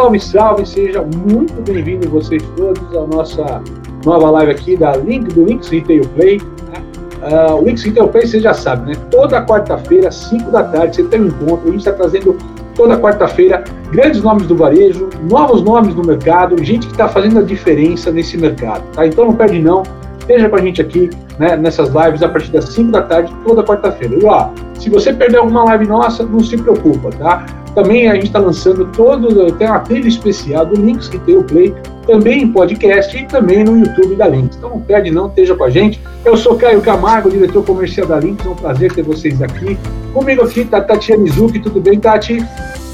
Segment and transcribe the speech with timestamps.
[0.00, 0.66] salve, salve!
[0.66, 3.62] Seja muito bem-vindo vocês todos à nossa
[4.02, 6.38] nova live aqui da Link, do Links Retail Play.
[6.38, 8.94] Uh, o Links Retail Play, você já sabe, né?
[9.10, 11.68] Toda quarta-feira, 5 da tarde, você tem um encontro.
[11.68, 12.34] A gente está trazendo
[12.74, 17.42] toda quarta-feira grandes nomes do varejo, novos nomes no mercado, gente que está fazendo a
[17.42, 19.06] diferença nesse mercado, tá?
[19.06, 19.82] Então não perde não,
[20.30, 23.64] esteja com a gente aqui né, nessas lives a partir das 5 da tarde, toda
[23.64, 24.14] quarta-feira.
[24.14, 27.44] E ó, se você perder alguma live nossa, não se preocupa, tá?
[27.74, 31.44] Também a gente está lançando todo, tem uma trilha especial do Links que tem o
[31.44, 31.74] Play,
[32.06, 34.56] também em podcast e também no YouTube da Links.
[34.56, 36.00] Então não perde não, esteja com a gente.
[36.24, 39.78] Eu sou Caio Camargo, diretor comercial da Links, é um prazer ter vocês aqui.
[40.12, 42.38] Comigo aqui está Tatiana Mizuki, tudo bem, Tati?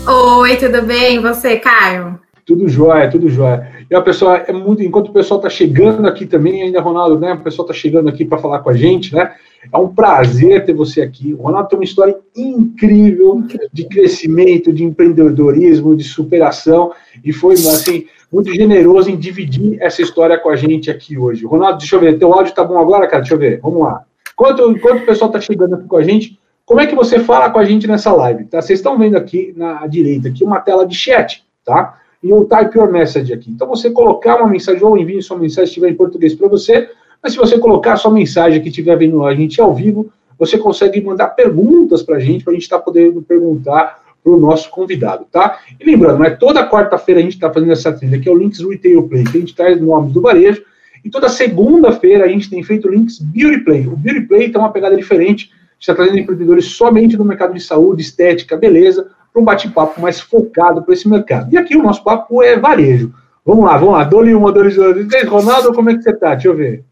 [0.06, 1.16] Oi, tudo bem?
[1.16, 2.26] E você, Caio?
[2.46, 3.68] Tudo jóia, tudo jóia.
[3.91, 7.32] E o pessoal, é muito, enquanto o pessoal está chegando aqui também, ainda, Ronaldo, né?
[7.34, 9.34] O pessoal está chegando aqui para falar com a gente, né?
[9.72, 11.34] É um prazer ter você aqui.
[11.34, 16.92] O Ronaldo tem uma história incrível de crescimento, de empreendedorismo, de superação,
[17.25, 21.44] e foi, assim, muito generoso em dividir essa história com a gente aqui hoje.
[21.44, 23.22] Ronaldo, deixa eu ver, teu áudio tá bom agora, cara?
[23.22, 24.05] Deixa eu ver, vamos lá.
[24.33, 27.50] Enquanto, enquanto o pessoal está chegando aqui com a gente, como é que você fala
[27.50, 28.44] com a gente nessa live?
[28.44, 28.62] Tá?
[28.62, 31.98] Vocês estão vendo aqui na direita aqui uma tela de chat, tá?
[32.27, 33.50] E um type your message aqui.
[33.50, 36.88] Então, você colocar uma mensagem, ou envie sua mensagem se estiver em português para você,
[37.22, 41.00] mas se você colocar sua mensagem que estiver vendo a gente ao vivo, você consegue
[41.00, 44.69] mandar perguntas para a gente, para a gente estar tá podendo perguntar para o nosso
[44.70, 45.60] convidado, tá?
[45.78, 48.60] E lembrando, é toda quarta-feira a gente está fazendo essa trilha, que é o Links
[48.60, 50.62] Retail Play, que a gente traz nomes do varejo,
[51.04, 53.86] e toda segunda-feira a gente tem feito Links Beauty Play.
[53.86, 58.02] O Beauty Play tem uma pegada diferente, está trazendo empreendedores somente no mercado de saúde,
[58.02, 61.53] estética, beleza, para um bate-papo mais focado para esse mercado.
[61.53, 63.12] E aqui o nosso papo é varejo.
[63.45, 64.05] Vamos lá, vamos lá.
[64.05, 65.28] Dole uma, dole dois.
[65.28, 66.33] Ronaldo, como é que você está?
[66.33, 66.83] Deixa eu ver.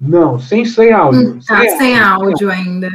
[0.00, 1.32] Não, sem, sem áudio.
[1.32, 2.88] Hum, tá sem, sem áudio ainda.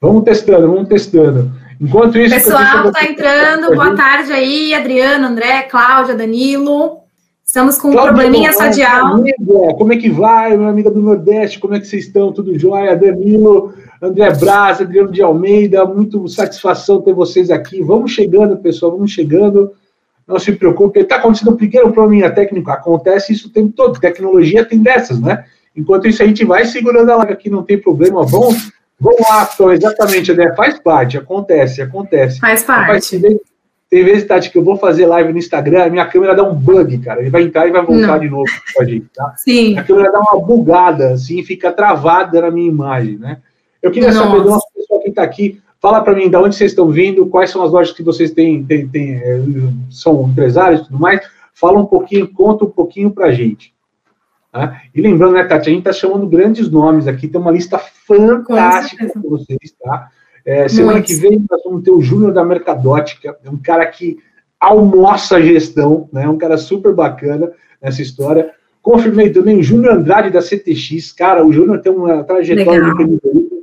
[0.00, 1.52] Vamos testando, vamos testando.
[1.78, 2.34] Enquanto isso.
[2.34, 3.74] Pessoal, está entrando.
[3.74, 7.00] Boa tarde aí, Adriano, André, Cláudia, Danilo.
[7.44, 9.22] Estamos com um probleminha sadial.
[9.76, 11.58] Como é que vai, minha amiga do Nordeste?
[11.58, 12.32] Como é que vocês estão?
[12.32, 12.96] Tudo jóia?
[12.96, 17.82] Danilo, André Braz, Adriano de Almeida, muito satisfação ter vocês aqui.
[17.82, 19.72] Vamos chegando, pessoal, vamos chegando.
[20.26, 23.98] Não se preocupe, está acontecendo um pequeno probleminha técnico, acontece isso o tempo todo.
[23.98, 25.44] Tecnologia tem dessas, né?
[25.74, 28.24] Enquanto isso, a gente vai segurando a live aqui, não tem problema.
[28.26, 28.70] Vamos,
[29.00, 32.38] vamos lá, então, exatamente, André, faz parte, acontece, acontece.
[32.40, 33.16] Faz parte.
[33.16, 33.40] Rapaz,
[33.90, 36.98] tem, vezes, Tati, que eu vou fazer live no Instagram, minha câmera dá um bug,
[36.98, 37.20] cara.
[37.20, 38.20] Ele vai entrar e vai voltar não.
[38.20, 38.44] de novo
[38.74, 39.32] com a gente, tá?
[39.36, 39.78] Sim.
[39.78, 43.38] A câmera dá uma bugada, assim, fica travada na minha imagem, né?
[43.88, 44.22] Eu queria Nossa.
[44.22, 47.26] saber do nosso pessoal que está aqui, fala para mim de onde vocês estão vindo,
[47.26, 49.40] quais são as lojas que vocês têm, têm, têm é,
[49.90, 51.20] são empresários e tudo mais.
[51.54, 53.74] Fala um pouquinho, conta um pouquinho para a gente.
[54.52, 54.82] Tá?
[54.94, 59.08] E lembrando, né, Tati, a gente está chamando grandes nomes aqui, tem uma lista fantástica
[59.08, 60.10] para vocês, tá?
[60.44, 64.18] É, semana que vem nós vamos ter o Júnior da Mercadótica, é um cara que
[64.60, 66.28] almoça a gestão, né?
[66.28, 67.50] Um cara super bacana
[67.82, 68.52] nessa história.
[68.82, 73.57] Confirmei também o Júnior Andrade da CTX, cara, o Júnior tem uma trajetória de empreendedorismo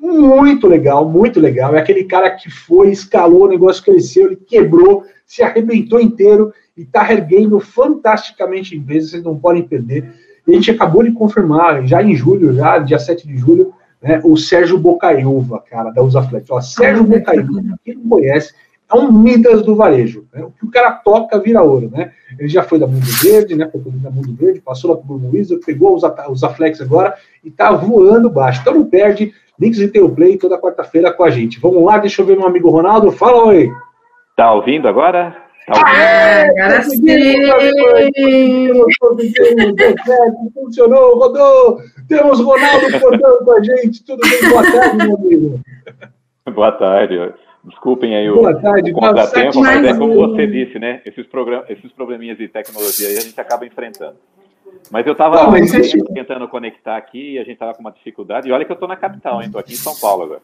[0.00, 1.74] muito legal, muito legal.
[1.74, 6.82] É aquele cara que foi, escalou, o negócio cresceu, ele quebrou, se arrebentou inteiro e
[6.82, 10.12] está erguendo fantasticamente em vez, vocês não podem perder.
[10.46, 13.72] E a gente acabou de confirmar, já em julho, já, dia 7 de julho,
[14.02, 16.50] né, o Sérgio Bocaiúva, cara, da Usaflex.
[16.50, 18.54] Ó, Sérgio Bocaiúva, quem não conhece,
[18.90, 20.26] é um Midas do varejo.
[20.32, 20.42] Né?
[20.42, 22.12] O que o cara toca vira ouro, né?
[22.38, 23.68] Ele já foi da Mundo Verde, né?
[23.70, 27.14] Foi da Mundo Verde, passou lá para o Bruno Luiz, pegou os, os Aflex agora
[27.44, 28.60] e tá voando baixo.
[28.60, 31.60] Então não perde, Links e Teu Play toda quarta-feira com a gente.
[31.60, 33.12] Vamos lá, deixa eu ver meu amigo Ronaldo.
[33.12, 33.70] Fala oi.
[34.36, 35.36] Tá ouvindo agora?
[35.66, 35.96] Tá ouvindo?
[35.96, 37.00] Ah, agora sim!
[40.54, 41.78] Funcionou, rodou!
[42.08, 44.04] Temos Ronaldo portando com a gente.
[44.04, 44.50] Tudo bem?
[44.50, 45.60] Boa tarde, meu amigo.
[46.52, 47.34] Boa tarde.
[47.64, 51.02] Desculpem aí o, tarde, o contratempo, mas é como você disse, né?
[51.04, 51.26] Esses,
[51.68, 54.16] esses probleminhas de tecnologia aí a gente acaba enfrentando.
[54.90, 55.52] Mas eu estava
[56.14, 58.48] tentando conectar aqui e a gente estava com uma dificuldade.
[58.48, 59.46] E olha que eu estou na capital, hein?
[59.46, 60.40] Estou aqui em São Paulo agora.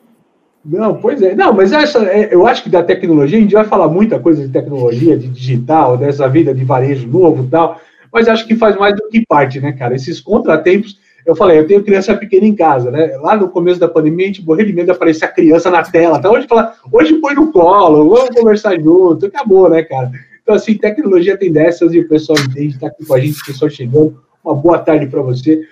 [0.65, 1.35] Não, pois é.
[1.35, 4.45] Não, mas essa, é, eu acho que da tecnologia, a gente vai falar muita coisa
[4.45, 7.81] de tecnologia, de digital, dessa vida de varejo novo e tal,
[8.13, 9.95] mas acho que faz mais do que parte, né, cara?
[9.95, 13.17] Esses contratempos eu falei, eu tenho criança pequena em casa, né?
[13.21, 15.83] Lá no começo da pandemia, a gente morreu de medo de aparecer a criança na
[15.83, 16.19] tela.
[16.19, 20.13] Então, hoje, fala, hoje põe no colo, vamos conversar junto, acabou, né, cara?
[20.41, 23.47] Então, assim, tecnologia tem dessas e o pessoal entende, está aqui com a gente, o
[23.47, 24.23] pessoal chegando.
[24.45, 25.67] Uma boa tarde para você.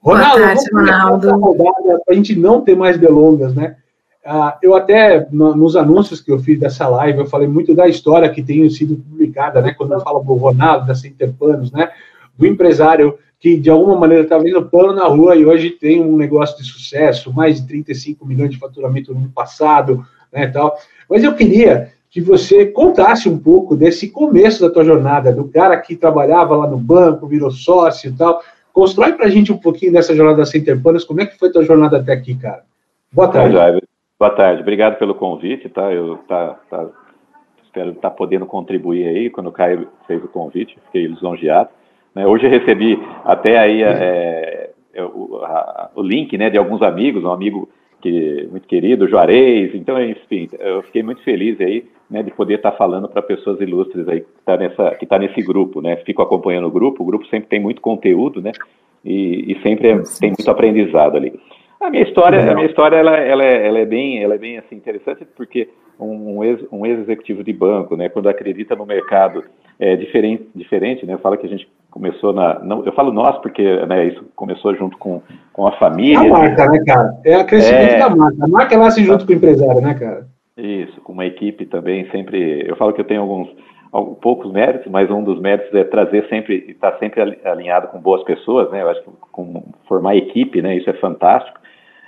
[0.00, 0.40] Ronaldo,
[0.70, 3.74] boa tarde, vamos para a gente não ter mais delongas, né?
[4.24, 7.88] Uh, eu até, no, nos anúncios que eu fiz dessa live, eu falei muito da
[7.88, 9.74] história que tem sido publicada, né?
[9.76, 11.90] Quando eu falo do Ronaldo, da Centerpanos, né?
[12.38, 16.16] Do empresário que de alguma maneira está vendo pano na rua e hoje tem um
[16.16, 20.78] negócio de sucesso, mais de 35 milhões de faturamento no ano passado, né, tal.
[21.10, 25.76] Mas eu queria que você contasse um pouco desse começo da tua jornada, do cara
[25.76, 28.40] que trabalhava lá no banco, virou sócio e tal.
[28.72, 31.02] Constrói para a gente um pouquinho dessa jornada sem Panos.
[31.02, 32.62] Como é que foi a tua jornada até aqui, cara?
[33.10, 33.56] Boa tarde.
[34.20, 34.62] Boa tarde.
[34.62, 35.92] Obrigado pelo convite, tá?
[35.92, 36.86] Eu tá, tá
[37.64, 40.78] espero estar tá podendo contribuir aí quando o Caio fez o convite.
[40.86, 41.70] Fiquei lisonjeado.
[42.14, 42.26] Né?
[42.26, 47.24] Hoje eu recebi até aí é, é, o, a, o link, né, de alguns amigos,
[47.24, 47.68] um amigo
[48.00, 49.74] que muito querido, Juarez.
[49.74, 54.06] Então, enfim, eu fiquei muito feliz aí, né, de poder estar falando para pessoas ilustres
[54.08, 55.96] aí que está nessa, que tá nesse grupo, né?
[56.04, 57.02] Fico acompanhando o grupo.
[57.02, 58.52] O grupo sempre tem muito conteúdo, né?
[59.04, 61.32] E, e sempre é, tem muito aprendizado ali.
[61.80, 64.58] A minha história, a minha história, ela, ela, é, ela é bem, ela é bem
[64.58, 65.68] assim interessante porque
[65.98, 69.44] um ex, um ex executivo de banco, né, quando acredita no mercado
[69.78, 71.16] é diferente, diferente, né?
[71.18, 74.96] Fala que a gente começou na, não, eu falo nós porque né, isso começou junto
[74.96, 75.22] com,
[75.52, 76.26] com a família.
[76.26, 77.14] É a marca, né, cara?
[77.24, 78.44] É o crescimento é, da marca.
[78.44, 80.26] A marca nasce junto com o empresário, né, cara?
[80.56, 82.64] Isso, com uma equipe também sempre.
[82.66, 83.48] Eu falo que eu tenho alguns,
[83.92, 88.24] alguns poucos méritos, mas um dos méritos é trazer sempre, estar sempre alinhado com boas
[88.24, 88.82] pessoas, né?
[88.82, 90.76] Eu acho que com, formar equipe, né?
[90.76, 91.60] Isso é fantástico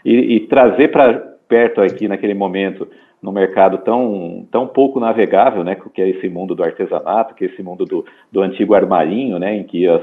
[0.04, 2.88] e, e trazer para perto aqui naquele momento
[3.24, 7.48] no mercado tão, tão pouco navegável, né, que é esse mundo do artesanato, que é
[7.48, 10.02] esse mundo do, do antigo armarinho, né, em que as,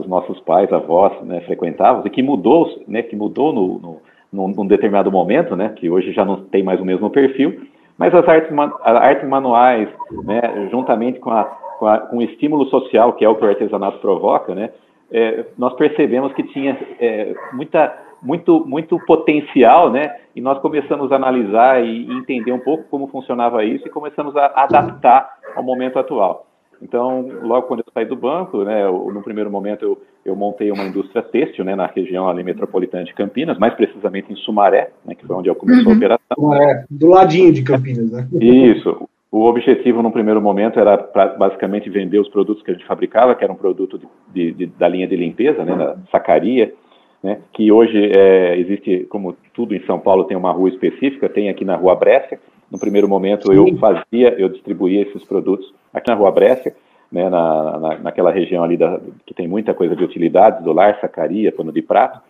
[0.00, 4.00] os nossos pais, avós, né, frequentavam, e que mudou, né, que mudou no, no,
[4.32, 7.60] num, num, determinado momento, né, que hoje já não tem mais o mesmo perfil,
[7.96, 8.50] mas as artes,
[8.82, 9.88] artes manuais,
[10.24, 13.48] né, juntamente com, a, com, a, com o estímulo social, que é o que o
[13.48, 14.70] artesanato provoca, né,
[15.12, 20.16] é, nós percebemos que tinha é, muita muito, muito potencial, né?
[20.34, 24.52] E nós começamos a analisar e entender um pouco como funcionava isso e começamos a
[24.54, 26.46] adaptar ao momento atual.
[26.82, 30.82] Então, logo quando eu saí do banco, né, no primeiro momento eu, eu montei uma
[30.82, 35.24] indústria têxtil, né, na região ali metropolitana de Campinas, mais precisamente em Sumaré, né, que
[35.24, 35.92] foi onde eu comecei uhum.
[35.92, 36.54] a operação.
[36.54, 38.26] É, do ladinho de Campinas, né?
[38.40, 39.08] Isso.
[39.30, 43.34] O objetivo no primeiro momento era pra, basicamente vender os produtos que a gente fabricava,
[43.34, 46.74] que era um produto de, de, de, da linha de limpeza, né, da sacaria,
[47.22, 51.48] né, que hoje é, existe, como tudo em São Paulo tem uma rua específica, tem
[51.48, 52.40] aqui na Rua Brescia.
[52.70, 56.74] No primeiro momento eu fazia, eu distribuía esses produtos aqui na Rua Brescia,
[57.10, 60.98] né, na, na, naquela região ali da, que tem muita coisa de utilidades, do lar,
[61.00, 62.20] sacaria, pano de prato.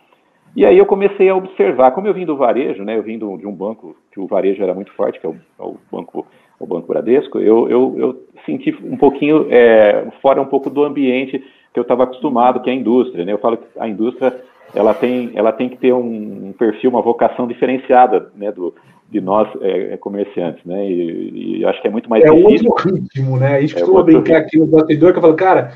[0.54, 3.38] E aí eu comecei a observar, como eu vim do varejo, né, eu vim do,
[3.38, 6.26] de um banco que o varejo era muito forte, que é o, é o banco
[6.62, 11.44] o Banco Bradesco, eu, eu, eu senti um pouquinho é, fora um pouco do ambiente
[11.72, 13.24] que eu estava acostumado, que é a indústria.
[13.24, 13.32] Né?
[13.32, 14.40] Eu falo que a indústria
[14.74, 18.74] ela tem, ela tem que ter um, um perfil, uma vocação diferenciada, né, do,
[19.10, 22.70] de nós é, é comerciantes, né, e, e, acho que é muito mais é difícil.
[22.70, 24.46] outro ritmo, né, a gente é costuma brincar ritmo.
[24.46, 25.72] aqui no batedor, que eu falo, cara,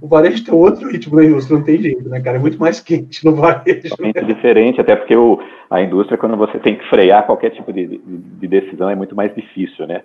[0.00, 2.80] o varejo tem outro ritmo da indústria, não tem jeito, né, cara, é muito mais
[2.80, 3.88] quente no varejo.
[3.88, 4.34] Totalmente né?
[4.34, 7.98] diferente, até porque o, a indústria, quando você tem que frear qualquer tipo de, de,
[7.98, 10.02] de decisão, é muito mais difícil, né,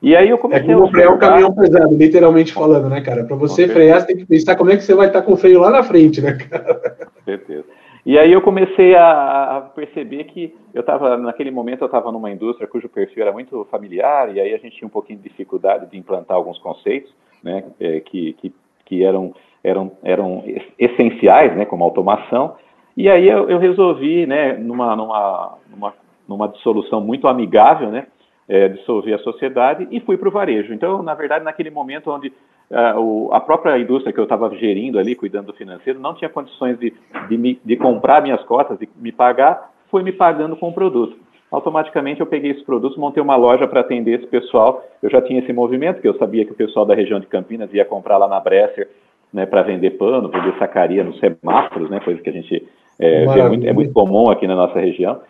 [0.00, 3.24] e aí eu comecei é como frear um caminhão pesado, literalmente falando, né, cara?
[3.24, 5.36] Para você frear, você tem que pensar como é que você vai estar com o
[5.36, 6.74] freio lá na frente, né, cara?
[6.74, 7.64] Com certeza.
[8.08, 12.66] E aí eu comecei a, perceber que eu estava, naquele momento, eu estava numa indústria
[12.66, 15.98] cujo perfil era muito familiar, e aí a gente tinha um pouquinho de dificuldade de
[15.98, 17.14] implantar alguns conceitos,
[17.44, 18.54] né, é, que, que,
[18.86, 20.42] que eram, eram, eram
[20.78, 22.56] essenciais, né, como automação,
[22.96, 25.94] e aí eu, eu resolvi, né, numa, numa, numa,
[26.26, 28.06] numa dissolução muito amigável, né,
[28.48, 30.72] é, dissolver a sociedade e fui para o varejo.
[30.72, 32.32] Então, na verdade, naquele momento onde
[32.70, 36.28] uh, o, a própria indústria que eu estava gerindo ali, cuidando do financeiro, não tinha
[36.28, 36.92] condições de,
[37.28, 41.16] de, me, de comprar minhas cotas, de me pagar, foi me pagando com o produto.
[41.50, 44.84] Automaticamente eu peguei esses produtos, montei uma loja para atender esse pessoal.
[45.02, 47.72] Eu já tinha esse movimento, que eu sabia que o pessoal da região de Campinas
[47.72, 48.88] ia comprar lá na Bresser
[49.32, 52.66] né, para vender pano, vender sacaria nos semáforos, né, coisa que a gente
[52.98, 55.20] é, muito, é muito comum aqui na nossa região.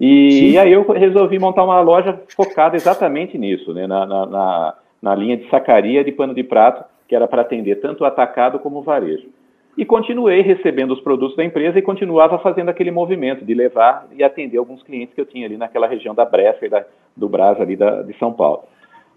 [0.00, 4.74] E, e, aí eu resolvi montar uma loja focada exatamente nisso, né, na, na, na
[5.04, 8.58] na linha de sacaria de pano de prato, que era para atender tanto o atacado
[8.58, 9.28] como o varejo.
[9.76, 14.24] E continuei recebendo os produtos da empresa e continuava fazendo aquele movimento de levar e
[14.24, 17.60] atender alguns clientes que eu tinha ali naquela região da Brescia e da, do Brás
[17.60, 18.62] ali da, de São Paulo.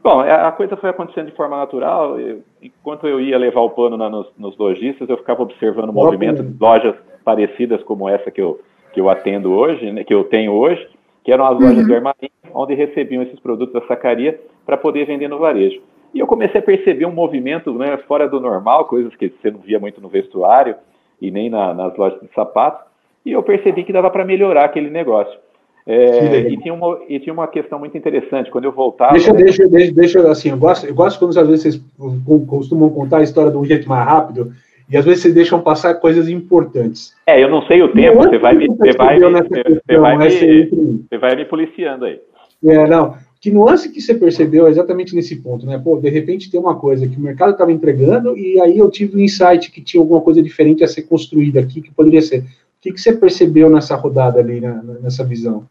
[0.03, 2.20] Bom, a coisa foi acontecendo de forma natural.
[2.20, 5.94] Eu, enquanto eu ia levar o pano na, nos, nos lojistas, eu ficava observando o
[5.94, 8.60] movimento de lojas parecidas como essa que eu,
[8.91, 10.86] que eu atendo hoje, né, que eu tenho hoje,
[11.24, 11.86] que eram as lojas uhum.
[11.86, 14.38] de armarinho, onde recebiam esses produtos da sacaria
[14.68, 15.82] para poder vender no varejo.
[16.14, 19.60] E eu comecei a perceber um movimento né, fora do normal, coisas que você não
[19.60, 20.76] via muito no vestuário
[21.22, 22.86] e nem na, nas lojas de sapatos,
[23.26, 25.40] e eu percebi que dava para melhorar aquele negócio.
[25.86, 29.14] É, e, tinha uma, e tinha uma questão muito interessante, quando eu voltava...
[29.14, 33.20] Deixa, deixa, deixa, deixa assim, eu gosto, eu gosto quando às vezes vocês costumam contar
[33.20, 34.52] a história de um jeito mais rápido,
[34.90, 37.16] e às vezes vocês deixam passar coisas importantes.
[37.26, 41.08] É, eu não sei o tempo, você vai me, você vai, me, você vai me,
[41.10, 42.20] você vai me policiando aí.
[42.66, 43.16] É, não.
[43.39, 45.77] Que nuance que você percebeu exatamente nesse ponto, né?
[45.77, 49.17] Pô, de repente tem uma coisa que o mercado estava entregando e aí eu tive
[49.17, 52.39] um insight que tinha alguma coisa diferente a ser construída aqui, que poderia ser.
[52.39, 52.44] O
[52.82, 55.65] que, que você percebeu nessa rodada ali, na, nessa visão?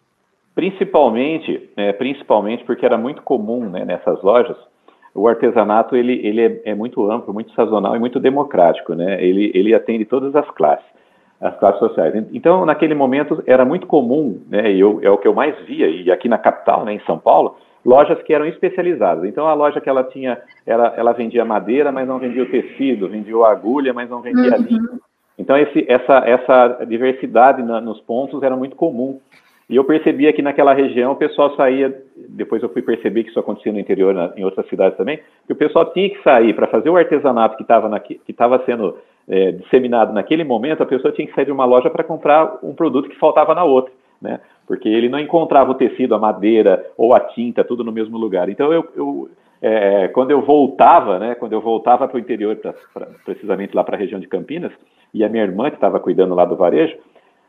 [0.54, 4.56] Principalmente, é, principalmente porque era muito comum né, nessas lojas,
[5.14, 9.22] o artesanato ele, ele é, é, muito amplo, muito sazonal e muito democrático, né?
[9.24, 10.84] Ele, ele atende todas as classes,
[11.40, 12.14] as classes sociais.
[12.32, 14.72] Então, naquele momento era muito comum, né?
[14.72, 17.18] E eu, é o que eu mais via e aqui na capital, né, em São
[17.18, 19.24] Paulo, lojas que eram especializadas.
[19.24, 23.08] Então, a loja que ela tinha, ela, ela vendia madeira, mas não vendia o tecido,
[23.08, 24.80] vendia a agulha, mas não vendia a linha.
[24.80, 24.98] Uhum.
[25.38, 29.20] Então, esse, essa, essa diversidade na, nos pontos era muito comum.
[29.68, 31.94] E eu percebia que naquela região o pessoal saía,
[32.28, 35.52] depois eu fui perceber que isso acontecia no interior, na, em outras cidades também, que
[35.52, 38.96] o pessoal tinha que sair para fazer o artesanato que estava sendo
[39.28, 42.74] é, disseminado naquele momento, a pessoa tinha que sair de uma loja para comprar um
[42.74, 44.40] produto que faltava na outra, né?
[44.66, 48.48] Porque ele não encontrava o tecido, a madeira ou a tinta, tudo no mesmo lugar.
[48.48, 49.30] Então eu, eu
[49.60, 51.34] é, quando eu voltava, né?
[51.34, 54.72] Quando eu voltava para o interior, pra, pra, precisamente lá para a região de Campinas,
[55.12, 56.96] e a minha irmã que estava cuidando lá do varejo,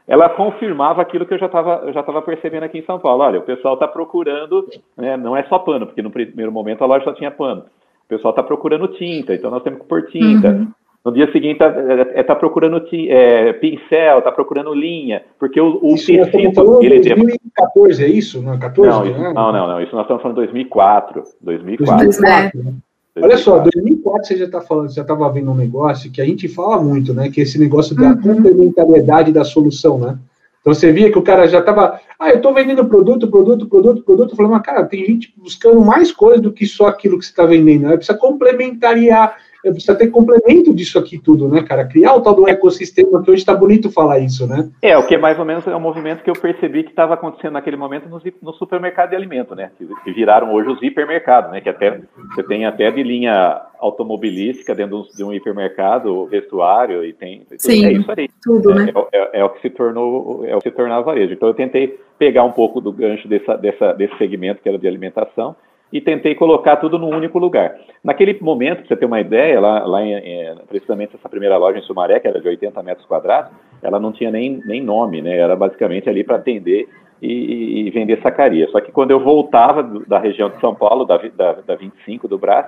[0.07, 3.23] ela confirmava aquilo que eu já estava já percebendo aqui em São Paulo.
[3.23, 4.65] Olha, o pessoal está procurando,
[4.95, 7.65] né, não é só pano, porque no primeiro momento a loja só tinha pano.
[8.05, 10.49] O pessoal está procurando tinta, então nós temos que pôr tinta.
[10.49, 10.71] Uhum.
[11.07, 11.67] No dia seguinte está
[12.13, 16.83] é, tá procurando é, pincel, está procurando linha, porque o, o isso tecido.
[16.83, 18.41] Ele 2014, é isso?
[18.41, 19.31] Não, 14, não, isso, né?
[19.33, 21.23] não, não, não, Isso nós estamos falando de 2004.
[21.39, 22.05] 2004.
[22.07, 22.73] 2004 né?
[23.21, 26.49] Olha só, 2004 você já está falando, já estava vendo um negócio que a gente
[26.49, 27.29] fala muito, né?
[27.29, 28.21] Que é esse negócio da uhum.
[28.21, 30.19] complementariedade da solução, né?
[30.59, 34.03] Então você via que o cara já estava, ah, eu estou vendendo produto, produto, produto,
[34.03, 37.31] produto, falando, mas cara, tem gente buscando mais coisa do que só aquilo que você
[37.31, 37.95] está vendendo, né?
[37.95, 41.85] Precisa complementariar precisa ter complemento disso aqui tudo, né, cara?
[41.85, 44.69] Criar o tal do ecossistema, que hoje está bonito falar isso, né?
[44.81, 47.13] É, o que é mais ou menos é um movimento que eu percebi que estava
[47.13, 49.71] acontecendo naquele momento no, no, supermercado de alimento, né?
[50.03, 51.61] Que, viraram hoje os hipermercados, né?
[51.61, 51.99] Que até
[52.33, 57.43] você tem até de linha automobilística dentro de um hipermercado, vestuário e tem.
[57.57, 58.29] Sim, é isso aí.
[58.43, 58.93] Tudo, é, né?
[59.11, 61.33] É, é, é, o que se tornou, é o que se tornava varejo.
[61.33, 64.87] Então eu tentei pegar um pouco do gancho dessa, dessa, desse segmento que era de
[64.87, 65.55] alimentação
[65.91, 67.75] e tentei colocar tudo num único lugar.
[68.03, 71.79] Naquele momento, para você ter uma ideia, lá, lá em, em, precisamente essa primeira loja
[71.79, 73.51] em Sumaré, que era de 80 metros quadrados,
[73.81, 75.37] ela não tinha nem, nem nome, né?
[75.37, 76.87] Era basicamente ali para atender
[77.21, 78.67] e, e, vender sacaria.
[78.69, 82.27] Só que quando eu voltava do, da região de São Paulo, da, da, da 25
[82.27, 82.67] do Brás,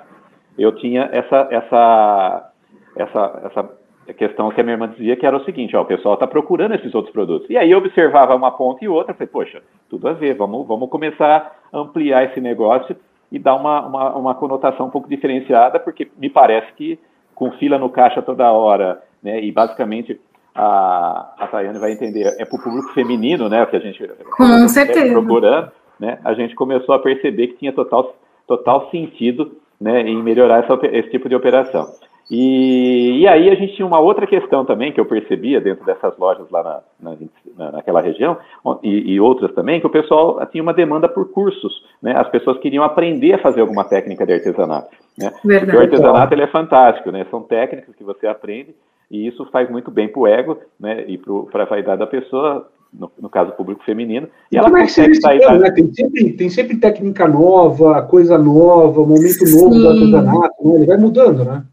[0.58, 2.52] eu tinha essa, essa,
[2.96, 6.16] essa, essa questão que a minha irmã dizia que era o seguinte, ó, o pessoal
[6.16, 7.50] está procurando esses outros produtos.
[7.50, 10.90] E aí eu observava uma ponta e outra, falei, poxa, tudo a ver, vamos, vamos
[10.90, 12.96] começar a ampliar esse negócio
[13.32, 17.00] e dá uma, uma, uma, conotação um pouco diferenciada, porque me parece que
[17.36, 20.20] com fila no caixa toda hora, né, e basicamente
[20.54, 24.06] a, a Tayane vai entender, é para o público feminino, né, que a gente
[24.36, 25.14] com certeza.
[25.14, 28.16] procurando, né, a gente começou a perceber que tinha total,
[28.48, 31.88] total sentido né, em melhorar essa, esse tipo de operação.
[32.30, 36.16] E, e, aí a gente tinha uma outra questão também que eu percebia dentro dessas
[36.16, 37.16] lojas lá na,
[37.58, 38.38] na, naquela região
[38.84, 42.16] e, e, outras também, que o pessoal tinha uma demanda por cursos, né?
[42.16, 45.32] As pessoas queriam aprender a fazer alguma técnica de artesanato, né?
[45.44, 45.76] Verdade.
[45.76, 47.26] o artesanato ele é fantástico, né?
[47.32, 48.76] São técnicas que você aprende
[49.10, 51.06] e isso faz muito bem para o ego, né?
[51.08, 54.82] E para a vaidade da pessoa, no, no, caso público feminino, e, e ela é
[54.82, 55.40] consegue sair.
[55.40, 55.58] Tá?
[55.58, 55.72] Né?
[55.72, 59.82] Tem, sempre, tem sempre técnica nova, coisa nova, momento novo Sim.
[59.82, 60.76] do artesanato, né?
[60.76, 61.64] Ele vai mudando, né?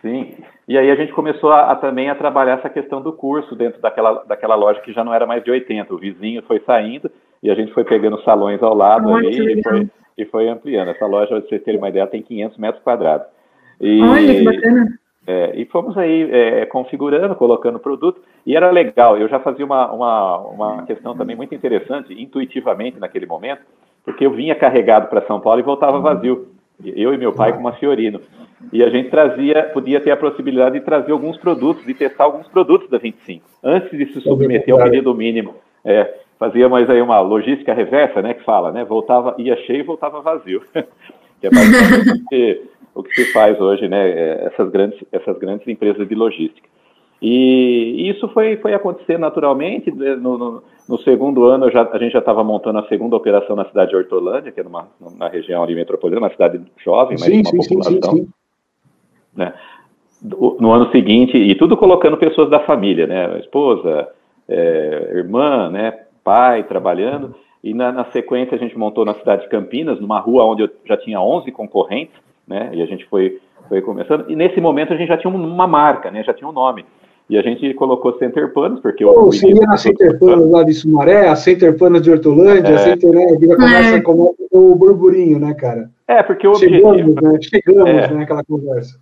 [0.00, 0.34] Sim.
[0.66, 3.80] E aí a gente começou a, a, também a trabalhar essa questão do curso dentro
[3.80, 5.94] daquela, daquela loja que já não era mais de 80.
[5.94, 7.10] O vizinho foi saindo
[7.42, 9.88] e a gente foi pegando salões ao lado ali e foi,
[10.18, 10.88] e foi, ampliando.
[10.88, 13.26] Essa loja, para vocês terem uma ideia, tem 500 metros quadrados.
[13.80, 15.00] E, Olha, que bacana.
[15.26, 19.18] É, e fomos aí é, configurando, colocando produto, e era legal.
[19.18, 23.60] Eu já fazia uma, uma, uma questão também muito interessante, intuitivamente naquele momento,
[24.04, 26.48] porque eu vinha carregado para São Paulo e voltava vazio.
[26.82, 28.20] Eu e meu pai com uma Fiorino.
[28.72, 32.46] E a gente trazia, podia ter a possibilidade de trazer alguns produtos, de testar alguns
[32.48, 35.54] produtos da 25, antes de se submeter ao pedido mínimo.
[35.84, 40.20] É, fazíamos aí uma logística reversa, né, que fala, né, voltava, ia cheio e voltava
[40.20, 40.62] vazio.
[41.40, 46.06] que é basicamente o que se faz hoje, né, é, essas grandes, essas grandes empresas
[46.06, 46.68] de logística.
[47.22, 49.90] E isso foi, foi acontecer naturalmente.
[49.90, 53.54] Né, no, no, no segundo ano, já, a gente já estava montando a segunda operação
[53.54, 54.88] na cidade de Hortolândia, que é numa,
[55.18, 58.16] na região ali metropolitana, uma cidade jovem, mas sim, uma sim, população.
[58.16, 58.28] Sim,
[59.34, 59.54] né?
[60.22, 63.38] No ano seguinte, e tudo colocando pessoas da família, né?
[63.38, 64.08] Esposa,
[64.46, 65.98] é, irmã, né?
[66.24, 67.34] pai trabalhando.
[67.62, 70.70] E na, na, sequência a gente montou na cidade de Campinas, numa rua onde eu
[70.84, 72.14] já tinha 11 concorrentes,
[72.46, 72.70] né?
[72.72, 74.30] E a gente foi, foi começando.
[74.30, 76.22] E nesse momento a gente já tinha uma marca, né?
[76.22, 76.84] Já tinha um nome.
[77.30, 79.26] E a gente colocou Center Panos, porque Pô, o.
[79.26, 82.74] Você ia na Center Panos lá de Sumaré, a Center Panos de Hortolândia, é.
[82.74, 83.36] a Center, né?
[83.38, 84.00] Vira começa, é.
[84.00, 85.88] começa com o burburinho, né, cara?
[86.08, 87.22] É, porque o Chegamos, objetivo.
[87.22, 87.38] Né?
[87.40, 88.98] Chegamos, é, naquela conversa.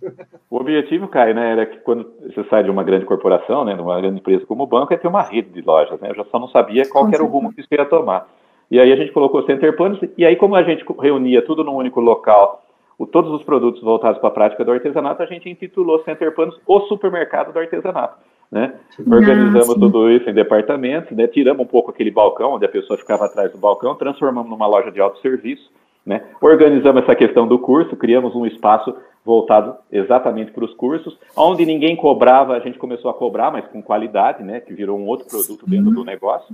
[0.47, 3.81] O objetivo, Caio, né, era que quando você sai de uma grande corporação, né, de
[3.81, 6.11] uma grande empresa como o banco, é ter uma rede de lojas, né?
[6.11, 8.27] Eu já só não sabia qual era o rumo que isso ia tomar.
[8.69, 11.73] E aí a gente colocou Center Panos, e aí como a gente reunia tudo num
[11.73, 12.61] único local,
[12.99, 16.59] o, todos os produtos voltados para a prática do artesanato, a gente intitulou Center Panos
[16.67, 18.17] o supermercado do artesanato.
[18.51, 18.73] Né?
[19.09, 21.27] Organizamos tudo isso em departamentos, né?
[21.27, 24.91] tiramos um pouco aquele balcão, onde a pessoa ficava atrás do balcão, transformamos numa loja
[24.91, 25.71] de autosserviço,
[26.05, 26.23] né?
[26.41, 31.95] organizamos essa questão do curso, criamos um espaço voltado exatamente para os cursos, onde ninguém
[31.95, 34.59] cobrava, a gente começou a cobrar, mas com qualidade, né?
[34.59, 36.53] que virou um outro produto dentro do negócio.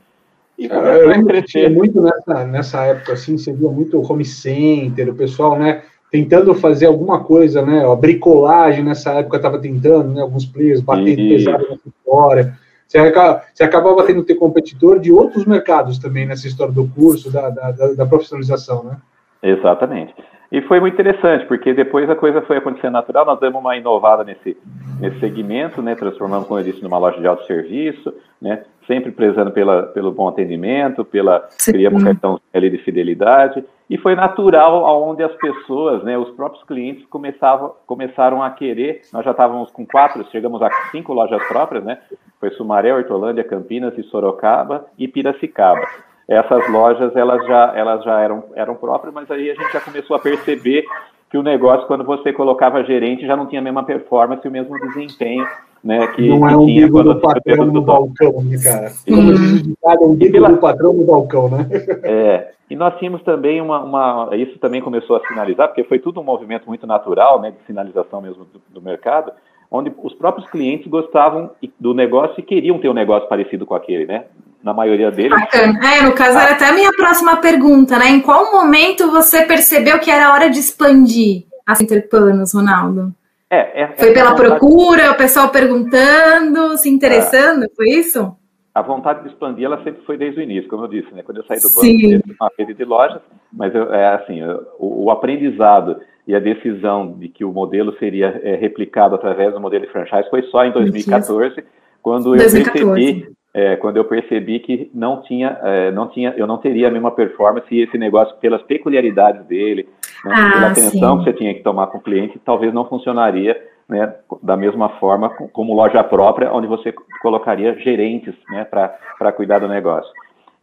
[0.57, 4.23] E é, eu lembro que tinha muito nessa, nessa época, assim, você via muito home
[4.23, 5.83] center, o pessoal, né,
[6.15, 7.85] tentando fazer alguma coisa, né?
[7.85, 10.21] A bricolagem nessa época estava tentando, né?
[10.21, 11.29] Alguns players batendo e...
[11.35, 12.57] pesado nessa história.
[12.87, 16.87] Você, acaba, você acabava tendo que ter competidor de outros mercados também nessa história do
[16.87, 18.97] curso, da, da, da profissionalização, né?
[19.43, 20.13] Exatamente.
[20.51, 24.23] E foi muito interessante, porque depois a coisa foi acontecendo natural, nós demos uma inovada
[24.23, 24.55] nesse,
[25.01, 29.83] nesse segmento, né, transformando, como eu disse, numa loja de autosserviço, né, sempre prezando pela,
[29.83, 35.33] pelo bom atendimento, pela criamos um cartão L de fidelidade, e foi natural aonde as
[35.35, 40.61] pessoas, né, os próprios clientes começavam, começaram a querer, nós já estávamos com quatro, chegamos
[40.61, 41.99] a cinco lojas próprias, né,
[42.39, 45.85] foi Sumaré, Hortolândia, Campinas e Sorocaba e Piracicaba.
[46.27, 50.15] Essas lojas elas já, elas já eram, eram próprias, mas aí a gente já começou
[50.15, 50.83] a perceber
[51.29, 54.51] que o negócio, quando você colocava gerente, já não tinha a mesma performance e o
[54.51, 55.47] mesmo desempenho
[55.85, 58.91] né, que, não que é um tinha quando do patrão no balcão, né, cara?
[59.07, 61.67] Como é um do patrão no balcão, né?
[62.03, 66.19] É, e nós tínhamos também uma, uma, isso também começou a sinalizar, porque foi tudo
[66.19, 69.31] um movimento muito natural, né, de sinalização mesmo do, do mercado,
[69.69, 74.07] onde os próprios clientes gostavam do negócio e queriam ter um negócio parecido com aquele,
[74.07, 74.25] né?
[74.63, 75.39] Na maioria deles.
[75.39, 75.79] Bacana.
[75.85, 78.09] É, no caso, era até a minha próxima pergunta, né?
[78.09, 83.13] Em qual momento você percebeu que era hora de expandir a Center Panos, Ronaldo?
[83.49, 84.49] É, é, foi pela vontade...
[84.49, 87.69] procura, o pessoal perguntando, se interessando, é.
[87.75, 88.35] foi isso?
[88.73, 91.23] A vontade de expandir, ela sempre foi desde o início, como eu disse, né?
[91.23, 93.21] Quando eu saí do banco, eu uma rede de lojas,
[93.53, 94.41] mas eu, é assim,
[94.77, 99.61] o, o aprendizado e a decisão de que o modelo seria é, replicado através do
[99.61, 101.63] modelo de franchise foi só em 2014,
[102.01, 102.81] quando 2014.
[102.81, 106.89] eu percebi é, quando eu percebi que não tinha, é, não tinha, eu não teria
[106.89, 109.87] a mesma performance e esse negócio pelas peculiaridades dele,
[110.25, 111.23] né, ah, pela atenção sim.
[111.23, 113.55] que você tinha que tomar com o cliente, talvez não funcionaria
[113.87, 119.67] né, da mesma forma como loja própria, onde você colocaria gerentes né, para cuidar do
[119.67, 120.11] negócio.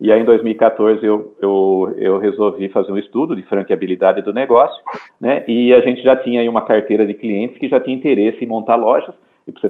[0.01, 4.83] E aí, em 2014, eu, eu, eu resolvi fazer um estudo de franqueabilidade do negócio,
[5.20, 5.44] né?
[5.46, 8.48] E a gente já tinha aí uma carteira de clientes que já tinha interesse em
[8.48, 9.14] montar lojas.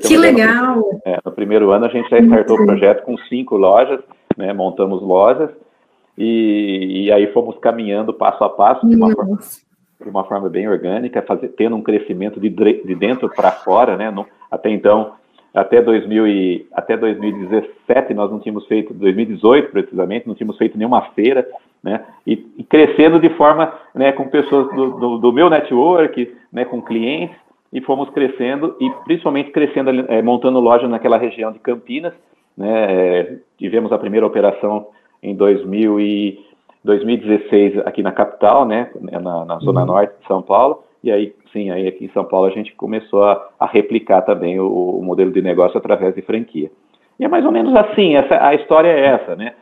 [0.01, 0.77] que legal!
[0.77, 4.01] No, é, no, primeiro ano, a gente já startou o projeto com cinco lojas,
[4.35, 4.55] né?
[4.55, 5.51] Montamos lojas
[6.17, 9.39] e, e aí fomos caminhando passo a passo de uma, forma,
[10.05, 14.13] de uma forma bem orgânica, fazer, tendo um crescimento de, de dentro para fora, né?
[14.51, 15.13] Até então,
[15.55, 21.03] até, 2000 e, até 2017 nós não tínhamos feito, 2018 precisamente, não tínhamos feito nenhuma
[21.11, 21.47] feira,
[21.83, 26.65] né, e, e crescendo de forma, né, com pessoas do, do, do, meu network, né,
[26.65, 27.37] com clientes,
[27.73, 32.15] e fomos crescendo, e principalmente crescendo, é, montando loja naquela região de Campinas,
[32.57, 34.87] né, é, tivemos a primeira operação
[35.23, 36.41] em 2000 e
[36.85, 39.87] 2016 aqui na capital, né, na, na zona uhum.
[39.87, 43.25] norte de São Paulo, e aí, sim, aí aqui em São Paulo a gente começou
[43.25, 46.71] a, a replicar também o, o, modelo de negócio através de franquia.
[47.19, 49.55] E é mais ou menos assim, essa, a história é essa, né?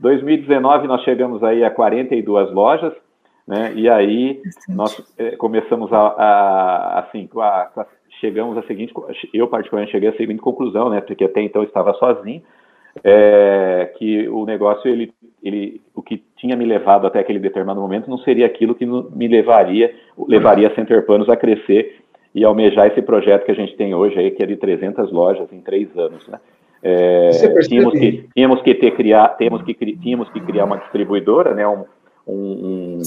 [0.00, 2.92] 2019 nós chegamos aí a 42 lojas,
[3.46, 3.72] né?
[3.74, 7.86] E aí nós é, começamos a, a assim, a, a,
[8.20, 8.92] chegamos a seguinte,
[9.32, 11.00] eu particularmente cheguei à seguinte conclusão, né?
[11.00, 12.42] Porque até então eu estava sozinho,
[13.04, 18.08] é, que o negócio ele, ele, o que tinha me levado até aquele determinado momento
[18.08, 19.94] não seria aquilo que me levaria,
[20.28, 22.00] levaria a Center Panos a crescer
[22.34, 25.50] e almejar esse projeto que a gente tem hoje aí, que é de 300 lojas
[25.52, 26.38] em três anos, né?
[26.82, 27.30] É,
[27.66, 31.66] tínhamos, que, tínhamos que ter criar, temos que tínhamos que criar uma distribuidora, né?
[31.66, 31.84] Um,
[32.26, 33.00] um,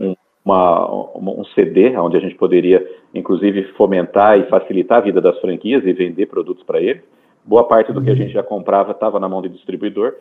[0.00, 5.38] um, uma, um CD onde a gente poderia, inclusive, fomentar e facilitar a vida das
[5.40, 7.02] franquias e vender produtos para eles.
[7.44, 8.18] Boa parte do que a uhum.
[8.18, 10.14] gente já comprava estava na mão do distribuidor.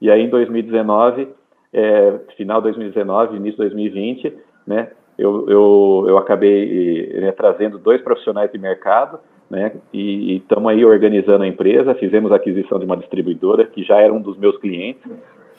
[0.00, 1.28] E aí, em 2019,
[1.72, 4.34] é, final de 2019, início de 2020,
[4.66, 10.84] né, eu, eu, eu acabei né, trazendo dois profissionais de mercado, né, e estamos aí
[10.84, 14.56] organizando a empresa, fizemos a aquisição de uma distribuidora que já era um dos meus
[14.58, 15.02] clientes,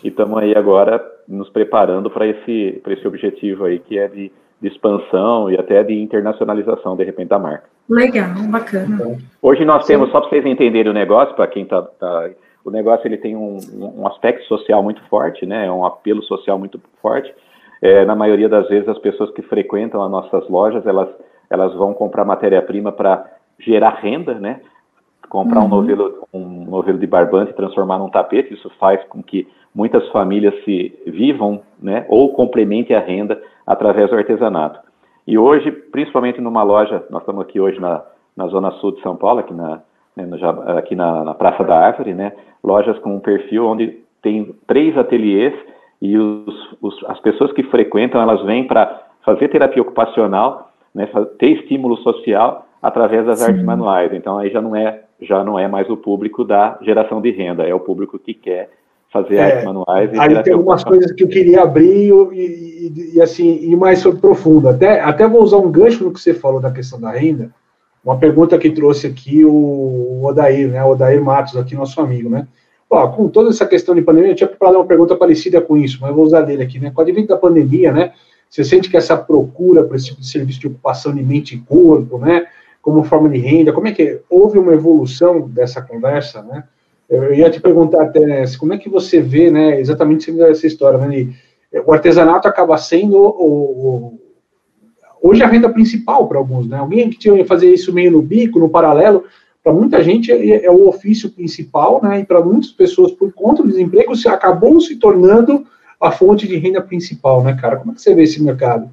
[0.03, 4.31] e estamos aí agora nos preparando para esse, esse objetivo aí, que é de,
[4.63, 7.65] de expansão e até de internacionalização, de repente, da marca.
[7.89, 8.95] Legal, bacana.
[8.95, 11.81] Então, hoje nós temos, só para vocês entenderem o negócio, para quem está...
[11.81, 12.29] Tá,
[12.63, 15.65] o negócio ele tem um, um, aspecto social muito forte, né?
[15.65, 17.29] É um apelo social muito forte.
[17.81, 21.09] É, na maioria das vezes, as pessoas que frequentam as nossas lojas, elas,
[21.49, 24.61] elas vão comprar matéria-prima para gerar renda, né?
[25.27, 25.65] Comprar uhum.
[25.65, 29.45] um, novelo, um novelo de barbante e transformar num tapete, isso faz com que
[29.75, 32.05] muitas famílias se vivam, né?
[32.07, 34.79] Ou complementem a renda através do artesanato.
[35.25, 38.01] E hoje, principalmente numa loja, nós estamos aqui hoje na,
[38.35, 39.81] na Zona Sul de São Paulo, aqui na,
[40.15, 42.33] né, no, aqui na, na, Praça da Árvore, né?
[42.63, 45.53] Lojas com um perfil onde tem três ateliês
[46.01, 51.07] e os, os, as pessoas que frequentam, elas vêm para fazer terapia ocupacional, né?
[51.39, 53.51] ter estímulo social através das Sim.
[53.51, 54.13] artes manuais.
[54.13, 57.63] Então aí já não é já não é mais o público da geração de renda,
[57.63, 58.69] é o público que quer
[59.13, 60.09] fazer é, artes manuais.
[60.11, 63.99] E aí tem algumas coisas que eu queria abrir e, e, e, assim, ir mais
[63.99, 64.67] sobre profundo.
[64.67, 67.51] Até, até vou usar um gancho no que você falou da questão da renda.
[68.03, 70.83] Uma pergunta que trouxe aqui o Odair, né?
[70.83, 72.47] O Odair Matos, aqui, nosso amigo, né?
[72.89, 75.99] Ó, com toda essa questão de pandemia, eu tinha preparado uma pergunta parecida com isso,
[76.01, 76.91] mas eu vou usar dele aqui, né?
[76.91, 78.13] Com o advento da pandemia, né?
[78.49, 81.59] Você sente que essa procura por esse tipo de serviço de ocupação de mente e
[81.59, 82.45] corpo, né?
[82.81, 84.19] Como forma de renda, como é que é?
[84.29, 86.63] houve uma evolução dessa conversa, né?
[87.09, 90.97] Eu ia te perguntar até, né, como é que você vê, né, exatamente essa história,
[90.99, 91.33] né,
[91.85, 94.19] o artesanato acaba sendo o, o,
[95.21, 98.21] hoje a renda principal para alguns, né, alguém que tinha que fazer isso meio no
[98.21, 99.25] bico, no paralelo,
[99.63, 103.63] para muita gente é, é, o ofício principal, né, e para muitas pessoas, por conta
[103.63, 105.65] do desemprego, se acabou se tornando
[105.99, 108.89] a fonte de renda principal, né, cara, como é que você vê esse mercado?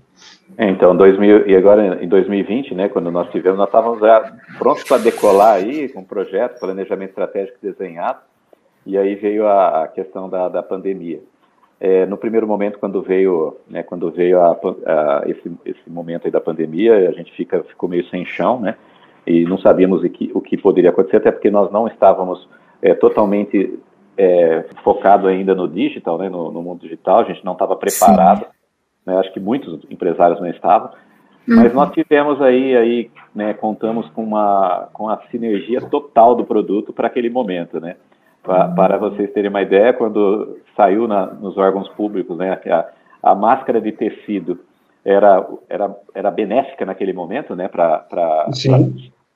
[0.56, 4.84] É, então, 2000, e agora em 2020, né, quando nós tivemos, nós estávamos já prontos
[4.84, 8.20] para decolar aí, com projeto, planejamento estratégico desenhado,
[8.84, 11.20] e aí veio a questão da, da pandemia.
[11.78, 16.30] É, no primeiro momento, quando veio, né, quando veio a, a, esse, esse momento aí
[16.30, 18.76] da pandemia, a gente fica, ficou meio sem chão, né,
[19.26, 22.46] e não sabíamos o que, o que poderia acontecer, até porque nós não estávamos
[22.82, 23.78] é, totalmente
[24.16, 28.40] é, focado ainda no digital, né, no, no, mundo digital, a gente não estava preparado.
[28.40, 28.59] Sim
[29.06, 29.16] né?
[29.18, 30.90] acho que muitos empresários não estavam,
[31.46, 36.92] mas nós tivemos aí, aí né, contamos com, uma, com a sinergia total do produto
[36.92, 37.96] para aquele momento, né?
[38.42, 42.86] Pra, para vocês terem uma ideia, quando saiu na, nos órgãos públicos, né, a,
[43.30, 44.60] a máscara de tecido
[45.04, 48.06] era, era, era benéfica naquele momento, né, para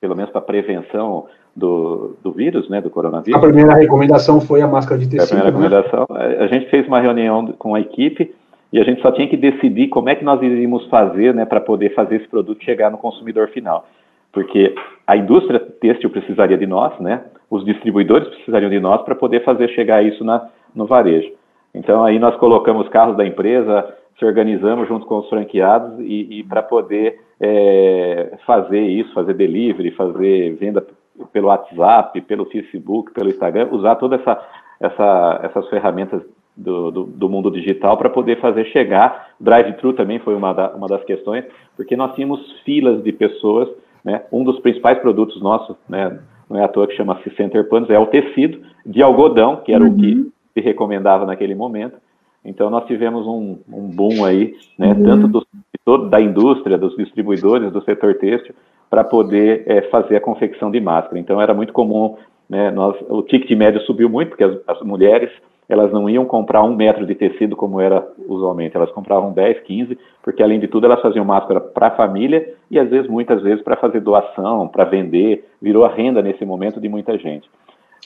[0.01, 3.37] pelo menos para prevenção do, do vírus, né, do coronavírus.
[3.37, 5.37] A primeira recomendação foi a máscara de tecido.
[5.37, 5.81] A primeira né?
[5.81, 6.07] recomendação,
[6.39, 8.33] a gente fez uma reunião com a equipe
[8.75, 11.61] e a gente só tinha que decidir como é que nós iríamos fazer né, para
[11.61, 13.87] poder fazer esse produto chegar no consumidor final.
[14.33, 14.75] Porque
[15.07, 19.69] a indústria têxtil precisaria de nós, né, os distribuidores precisariam de nós para poder fazer
[19.69, 21.31] chegar isso na, no varejo.
[21.73, 26.43] Então aí nós colocamos carros da empresa, se organizamos junto com os franqueados e, e
[26.43, 30.85] para poder é, fazer isso, fazer delivery, fazer venda
[31.31, 34.45] pelo WhatsApp, pelo Facebook, pelo Instagram, usar todas essa,
[34.81, 36.21] essa, essas ferramentas
[36.55, 39.29] do, do, do mundo digital para poder fazer chegar.
[39.39, 41.43] Drive-thru também foi uma, da, uma das questões,
[41.75, 43.69] porque nós tínhamos filas de pessoas.
[44.03, 44.21] Né?
[44.31, 47.99] Um dos principais produtos nossos, né, não é à toa que chama-se Center Panos, é
[47.99, 49.91] o tecido de algodão, que era uhum.
[49.91, 50.31] o que uhum.
[50.53, 51.97] se recomendava naquele momento.
[52.43, 55.03] Então nós tivemos um, um boom aí, né, uhum.
[55.03, 55.47] tanto do,
[55.83, 58.53] todo, da indústria, dos distribuidores, do setor têxtil,
[58.89, 61.19] para poder é, fazer a confecção de máscara.
[61.19, 62.15] Então era muito comum,
[62.47, 65.31] né, nós, o ticket médio subiu muito, porque as, as mulheres
[65.67, 69.97] elas não iam comprar um metro de tecido como era usualmente, elas compravam 10, 15,
[70.23, 73.63] porque além de tudo elas faziam máscara para a família e às vezes, muitas vezes,
[73.63, 77.49] para fazer doação, para vender, virou a renda nesse momento de muita gente.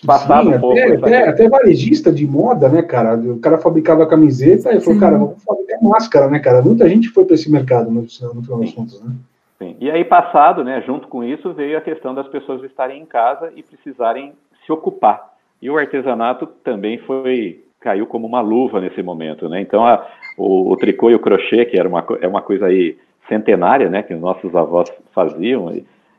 [0.05, 0.79] Passado Sim, um pouco.
[0.79, 3.15] Até, até, até, varejista de moda, né, cara?
[3.15, 4.99] O cara fabricava camiseta e falou, Sim.
[4.99, 6.61] cara, vamos fabricar máscara, né, cara?
[6.61, 9.11] Muita gente foi para esse mercado no, no final das contas, né?
[9.57, 9.75] Sim.
[9.77, 13.51] E aí, passado, né, junto com isso, veio a questão das pessoas estarem em casa
[13.57, 14.31] e precisarem
[14.65, 15.28] se ocupar
[15.61, 19.61] e o artesanato também foi caiu como uma luva nesse momento, né?
[19.61, 20.05] Então a,
[20.37, 24.03] o, o, tricô e o crochê, que era uma, é uma coisa aí centenária, né,
[24.03, 25.71] que os nossos avós faziam,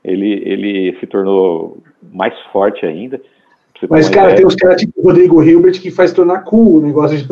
[0.03, 1.77] ele, ele se tornou
[2.13, 3.21] mais forte ainda.
[3.89, 4.37] Mas, cara, ideia.
[4.37, 7.27] tem os caras tipo Rodrigo Hilbert que faz tornar cool o negócio de.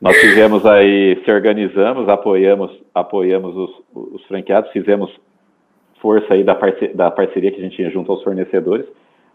[0.00, 5.12] Nós fizemos aí, se organizamos, apoiamos, apoiamos os, os franqueados, fizemos
[6.02, 8.84] força aí da, parce da parceria que a gente tinha junto aos fornecedores.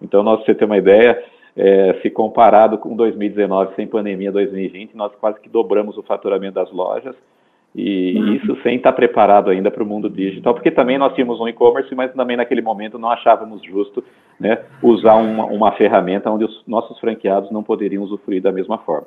[0.01, 1.23] Então, nós, você ter uma ideia,
[1.55, 6.71] é, se comparado com 2019, sem pandemia 2020, nós quase que dobramos o faturamento das
[6.71, 7.15] lojas,
[7.73, 8.33] e uhum.
[8.33, 11.93] isso sem estar preparado ainda para o mundo digital, porque também nós tínhamos um e-commerce,
[11.93, 14.03] mas também naquele momento não achávamos justo
[14.39, 19.05] né, usar uma, uma ferramenta onde os nossos franqueados não poderiam usufruir da mesma forma.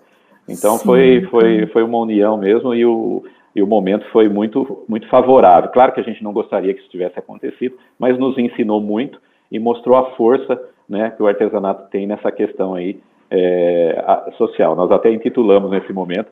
[0.48, 5.08] Então foi, foi, foi uma união mesmo e o, e o momento foi muito, muito
[5.08, 5.70] favorável.
[5.70, 9.58] Claro que a gente não gostaria que isso tivesse acontecido, mas nos ensinou muito e
[9.58, 12.98] mostrou a força né, que o artesanato tem nessa questão aí
[13.30, 14.76] é, social.
[14.76, 16.30] Nós até intitulamos nesse momento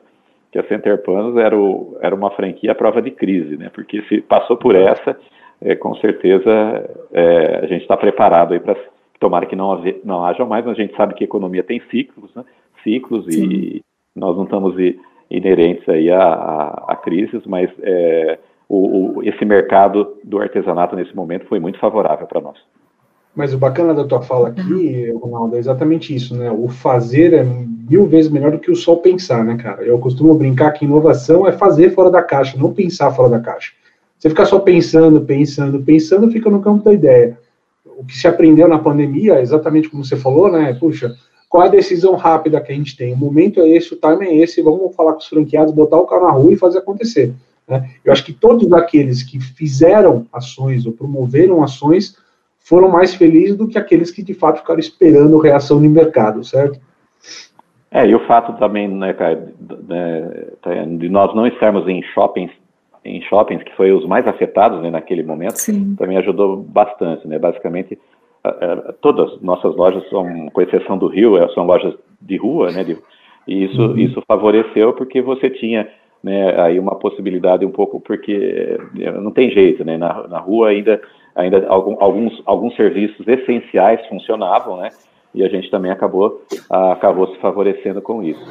[0.51, 4.01] que a Center Panos era, o, era uma franquia à prova de crise, né, porque
[4.03, 5.17] se passou por essa,
[5.61, 6.49] é, com certeza
[7.11, 8.75] é, a gente está preparado aí para
[9.19, 12.33] tomara que não, não haja mais, mas a gente sabe que a economia tem ciclos,
[12.33, 12.43] né,
[12.83, 13.43] ciclos Sim.
[13.43, 13.81] e
[14.15, 14.75] nós não estamos
[15.29, 21.15] inerentes aí a, a, a crises, mas é, o, o, esse mercado do artesanato nesse
[21.15, 22.57] momento foi muito favorável para nós.
[23.35, 26.51] Mas o bacana da tua fala aqui, Ronaldo, é exatamente isso, né?
[26.51, 29.83] O fazer é mil vezes melhor do que o só pensar, né, cara?
[29.83, 33.71] Eu costumo brincar que inovação é fazer fora da caixa, não pensar fora da caixa.
[34.17, 37.37] Você ficar só pensando, pensando, pensando, fica no campo da ideia.
[37.85, 40.73] O que se aprendeu na pandemia, exatamente como você falou, né?
[40.73, 41.15] Puxa,
[41.49, 43.13] qual é a decisão rápida que a gente tem?
[43.13, 46.05] O momento é esse, o time é esse, vamos falar com os franqueados, botar o
[46.05, 47.33] carro na rua e fazer acontecer.
[47.67, 47.89] Né?
[48.05, 52.15] Eu acho que todos aqueles que fizeram ações ou promoveram ações
[52.59, 56.79] foram mais felizes do que aqueles que de fato ficaram esperando reação no mercado, certo?
[57.91, 59.51] É, e o fato também, né, cara,
[60.99, 62.51] de nós não estarmos em shoppings,
[63.03, 65.95] em shoppings que foi os mais afetados né, naquele momento, Sim.
[65.95, 67.39] também ajudou bastante, né?
[67.39, 67.97] Basicamente,
[69.01, 72.83] todas nossas lojas são, com exceção do Rio, é, são lojas de rua, né?
[72.83, 72.97] De,
[73.47, 73.97] e isso, uhum.
[73.97, 75.89] isso favoreceu porque você tinha
[76.23, 78.77] né, aí uma possibilidade um pouco, porque
[79.21, 79.97] não tem jeito, né?
[79.97, 81.01] Na, na rua ainda
[81.35, 84.89] ainda algum, alguns, alguns serviços essenciais funcionavam, né?
[85.33, 88.43] E a gente também acabou, acabou se favorecendo com isso.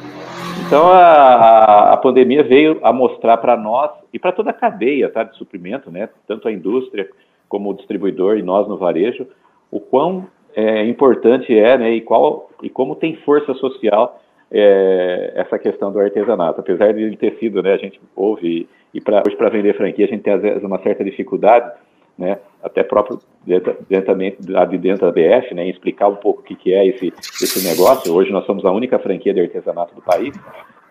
[0.65, 5.23] Então a, a pandemia veio a mostrar para nós e para toda a cadeia tá,
[5.23, 6.09] de suprimento, né?
[6.27, 7.07] Tanto a indústria
[7.47, 9.27] como o distribuidor e nós no varejo,
[9.71, 11.91] o quão é, importante é, né?
[11.91, 16.59] E qual e como tem força social é, essa questão do artesanato.
[16.59, 17.73] Apesar de ele ter sido, né?
[17.73, 20.79] A gente ouve e para hoje para vender franquia a gente tem às vezes uma
[20.79, 21.71] certa dificuldade
[22.19, 26.43] né, até próprio dentro, dentro, de dentro da BF, né, em explicar um pouco o
[26.43, 28.13] que, que é esse, esse negócio.
[28.13, 30.37] Hoje nós somos a única franquia de artesanato do país,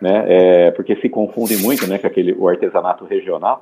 [0.01, 3.61] né, é, porque se confunde muito né, com aquele, o artesanato regional,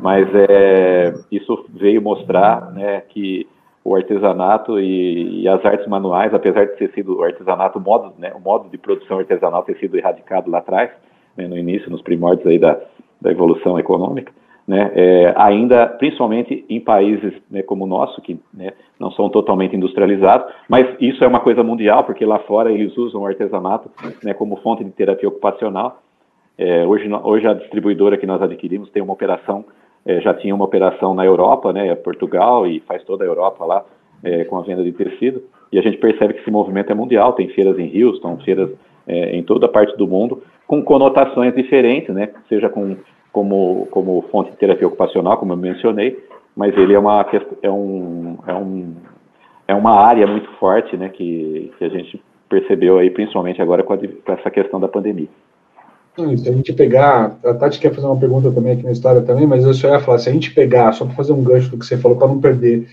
[0.00, 3.46] mas é, isso veio mostrar né, que
[3.84, 8.12] o artesanato e, e, as artes manuais, apesar de ter sido o artesanato, o modo,
[8.18, 10.90] né, o modo de produção artesanal ter sido erradicado lá atrás,
[11.36, 12.78] né, no início, nos primórdios aí da,
[13.20, 14.32] da evolução econômica,
[14.66, 19.74] né, é, ainda, principalmente em países né, como o nosso, que né, não são totalmente
[19.74, 23.90] industrializados, mas isso é uma coisa mundial, porque lá fora eles usam o artesanato
[24.22, 26.00] né, como fonte de terapia ocupacional.
[26.56, 29.64] É, hoje, hoje a distribuidora que nós adquirimos tem uma operação,
[30.04, 33.84] é, já tinha uma operação na Europa, né, Portugal, e faz toda a Europa lá
[34.22, 37.32] é, com a venda de tecido, e a gente percebe que esse movimento é mundial,
[37.32, 38.70] tem feiras em Houston, feiras
[39.06, 42.96] é, em toda a parte do mundo, com conotações diferentes, né, seja com
[43.32, 46.22] como, como fonte de terapia ocupacional, como eu mencionei,
[46.54, 47.26] mas ele é uma,
[47.62, 48.94] é um, é um,
[49.66, 53.94] é uma área muito forte, né, que, que a gente percebeu aí, principalmente agora com,
[53.94, 55.28] a, com essa questão da pandemia.
[56.14, 59.46] Se a gente pegar, a Tati quer fazer uma pergunta também aqui na história também,
[59.46, 61.78] mas eu só ia falar, se a gente pegar, só para fazer um gancho do
[61.78, 62.86] que você falou, para não perder,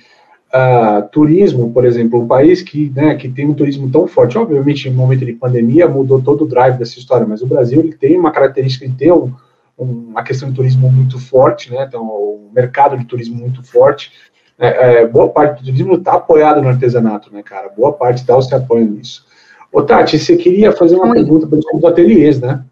[0.53, 4.89] uh, turismo, por exemplo, um país que, né, que tem um turismo tão forte, obviamente,
[4.89, 8.17] no momento de pandemia mudou todo o drive dessa história, mas o Brasil ele tem
[8.17, 9.33] uma característica de ter um,
[9.77, 11.85] uma questão de turismo muito forte, né?
[11.87, 14.11] Então, o mercado de turismo muito forte.
[14.57, 17.69] É, é, boa parte do turismo está apoiado no artesanato, né, cara?
[17.69, 19.25] Boa parte o seu apoio nisso.
[19.71, 21.13] Ô, Tati, você queria fazer uma Oi.
[21.13, 22.63] pergunta para os ateliês, né?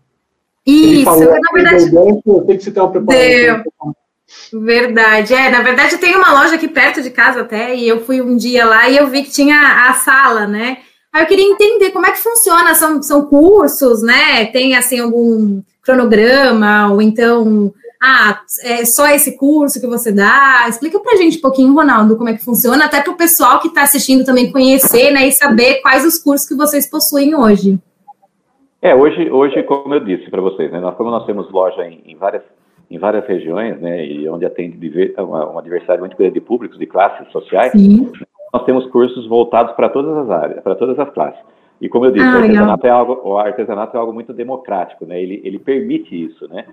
[0.67, 1.89] Isso, falou, na verdade.
[1.89, 3.63] Deu, tem que você ter uma preparação.
[4.51, 8.21] Verdade, é, na verdade tem uma loja aqui perto de casa até, e eu fui
[8.21, 10.79] um dia lá e eu vi que tinha a sala, né?
[11.13, 14.45] Aí eu queria entender como é que funciona, são, são cursos, né?
[14.47, 20.65] Tem assim algum cronograma, ou então, ah, é só esse curso que você dá?
[20.67, 23.69] Explica pra gente um pouquinho, Ronaldo, como é que funciona, até para o pessoal que
[23.69, 27.79] está assistindo também conhecer, né, e saber quais os cursos que vocês possuem hoje.
[28.87, 32.01] É, hoje, hoje como eu disse para vocês, né, nós, como nós temos loja em,
[32.05, 32.41] em, várias,
[32.89, 36.85] em várias regiões, né, e onde atende uma, uma diversidade muito grande de públicos, de
[36.85, 38.09] classes sociais, Sim.
[38.53, 41.41] nós temos cursos voltados para todas as áreas, para todas as classes.
[41.81, 45.05] E como eu disse, ah, o, artesanato é algo, o artesanato é algo muito democrático,
[45.05, 45.21] né?
[45.21, 46.65] Ele, ele permite isso, né?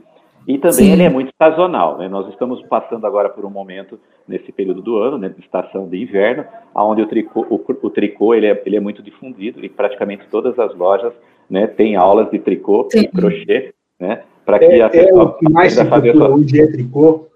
[0.46, 0.92] E também Sim.
[0.92, 2.09] ele é muito sazonal, né?
[2.09, 6.00] Nós estamos passando agora por um momento nesse período do ano, né, de estação de
[6.00, 10.27] inverno, onde o tricô, o, o tricô ele é, ele é muito difundido e praticamente
[10.31, 11.12] todas as lojas,
[11.48, 13.00] né, têm aulas de tricô Sim.
[13.00, 14.22] e crochê, né?
[14.44, 16.28] Para que é, a pessoa é o que mais se fazer sua...
[16.28, 17.26] hoje é tricô.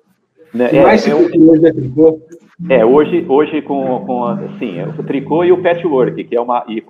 [0.52, 0.66] Né?
[0.66, 2.20] O que é, mais se é, hoje é tricô.
[2.68, 6.80] É, hoje, hoje com, com assim, o tricô e o patchwork, que é uma, e,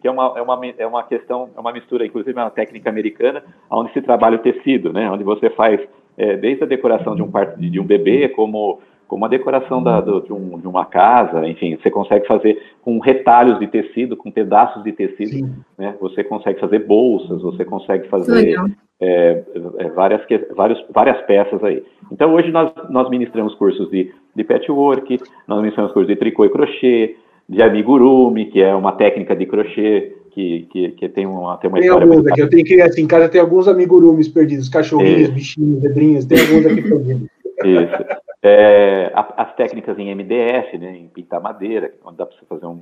[0.00, 2.88] que é uma, é uma, é uma questão, é uma mistura, inclusive é uma técnica
[2.88, 5.10] americana, onde se trabalha o tecido, né?
[5.10, 5.80] Onde você faz
[6.16, 10.00] é, desde a decoração de um parto de um bebê, como como a decoração da,
[10.00, 14.30] do, de, um, de, uma casa, enfim, você consegue fazer com retalhos de tecido, com
[14.30, 15.94] pedaços de tecido, né?
[16.00, 18.56] Você consegue fazer bolsas, você consegue fazer
[19.00, 19.42] é,
[19.78, 20.22] é, várias,
[20.54, 21.84] várias, várias peças aí.
[22.10, 26.50] Então, hoje nós, nós ministramos cursos de, de patchwork, nós ministramos cursos de tricô e
[26.50, 27.16] crochê,
[27.48, 31.78] de amigurumi, que é uma técnica de crochê que, que, que tem uma, tem uma
[31.78, 32.06] tem história.
[32.06, 35.32] Alguns aqui, eu tenho que assim, em casa tem alguns amigurumis perdidos, cachorrinhos, é.
[35.32, 37.28] bichinhos, zebrinhas, tem alguns aqui perdidos.
[37.64, 38.25] Isso.
[38.42, 42.80] É, as técnicas em MDF, né, em pintar madeira, onde dá para você fazer um,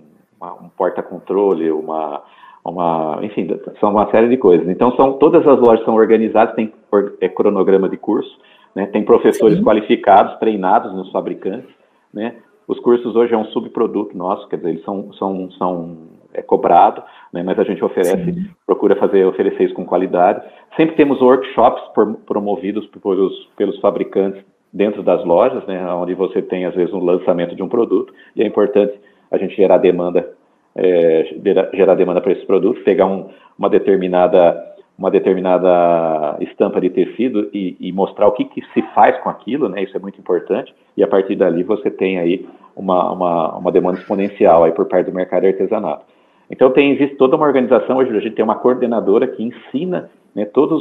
[0.63, 2.23] um porta-controle, uma,
[2.65, 3.49] uma, enfim,
[3.81, 4.69] são uma série de coisas.
[4.69, 6.73] Então, são todas as lojas são organizadas, tem
[7.21, 8.37] é, cronograma de curso,
[8.75, 9.65] né, tem professores Sim.
[9.65, 11.71] qualificados, treinados nos fabricantes,
[12.13, 12.37] né.
[12.67, 15.99] Os cursos hoje é um subproduto nosso, quer dizer, eles são, são, são
[16.33, 18.49] é cobrado, né, mas a gente oferece, Sim.
[18.67, 20.43] procura fazer, oferecer isso com qualidade.
[20.77, 24.43] Sempre temos workshops por, promovidos pelos, pelos fabricantes
[24.75, 28.43] dentro das lojas, né, onde você tem às vezes um lançamento de um produto e
[28.43, 28.93] é importante
[29.31, 30.29] a gente gerar demanda,
[30.75, 31.33] é,
[31.73, 37.77] gerar demanda para esse produto, pegar um, uma determinada uma determinada estampa de tecido e,
[37.81, 39.83] e mostrar o que, que, se faz com aquilo, né?
[39.83, 40.73] Isso é muito importante.
[40.97, 45.11] E a partir dali você tem aí uma, uma, uma demanda exponencial aí por parte
[45.11, 46.05] do mercado artesanato.
[46.49, 50.45] Então tem existe toda uma organização hoje a gente tem uma coordenadora que ensina né,
[50.45, 50.81] todas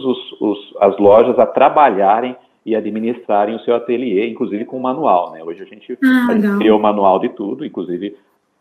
[0.80, 5.32] as lojas a trabalharem e administrarem o seu ateliê, inclusive com manual.
[5.32, 5.44] Né?
[5.44, 8.16] Hoje a gente, ah, a gente criou o manual de tudo, inclusive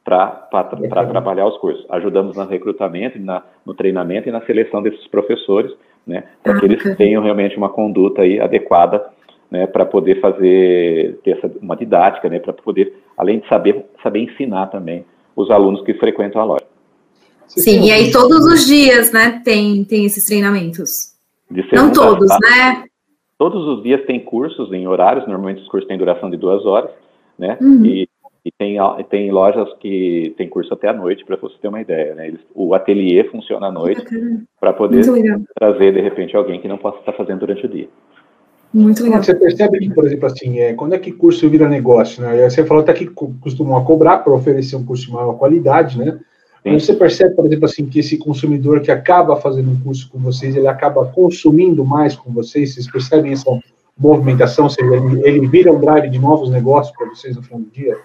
[0.05, 0.65] para
[1.09, 1.87] trabalhar os cursos.
[1.88, 5.73] Ajudamos no recrutamento, na, no treinamento e na seleção desses professores,
[6.05, 9.05] né, para ah, que eles tenham realmente uma conduta aí adequada
[9.49, 14.21] né, para poder fazer ter essa, uma didática, né, para poder, além de saber, saber
[14.21, 15.05] ensinar também
[15.37, 16.65] os alunos que frequentam a loja.
[17.47, 21.12] Sim, e aí todos os dias, né, tem, tem esses treinamentos.
[21.73, 22.85] Não todos, né?
[23.43, 26.93] Todos os dias tem cursos em horários, normalmente os cursos têm duração de duas horas,
[27.37, 27.59] né?
[27.61, 27.85] Uhum.
[27.85, 28.09] E,
[28.45, 28.77] e, tem,
[29.11, 32.29] tem lojas que tem curso até à noite, para você ter uma ideia, né?
[32.29, 34.01] Eles, o ateliê funciona à noite
[34.61, 35.05] para poder
[35.59, 37.89] trazer, de repente, alguém que não possa estar fazendo durante o dia.
[38.73, 39.21] Muito legal.
[39.21, 42.49] Você percebe que, por exemplo, assim, é, quando é que curso vira negócio, né?
[42.49, 46.17] Você falou até que costumam cobrar para oferecer um curso de maior qualidade, né?
[46.64, 50.18] Mas você percebe, por exemplo, assim, que esse consumidor que acaba fazendo um curso com
[50.18, 52.75] vocês, ele acaba consumindo mais com vocês?
[52.75, 53.51] Vocês percebem essa
[53.98, 54.64] movimentação?
[54.64, 57.70] Ou seja, ele, ele vira um drive de novos negócios para vocês no final do
[57.70, 57.98] dia?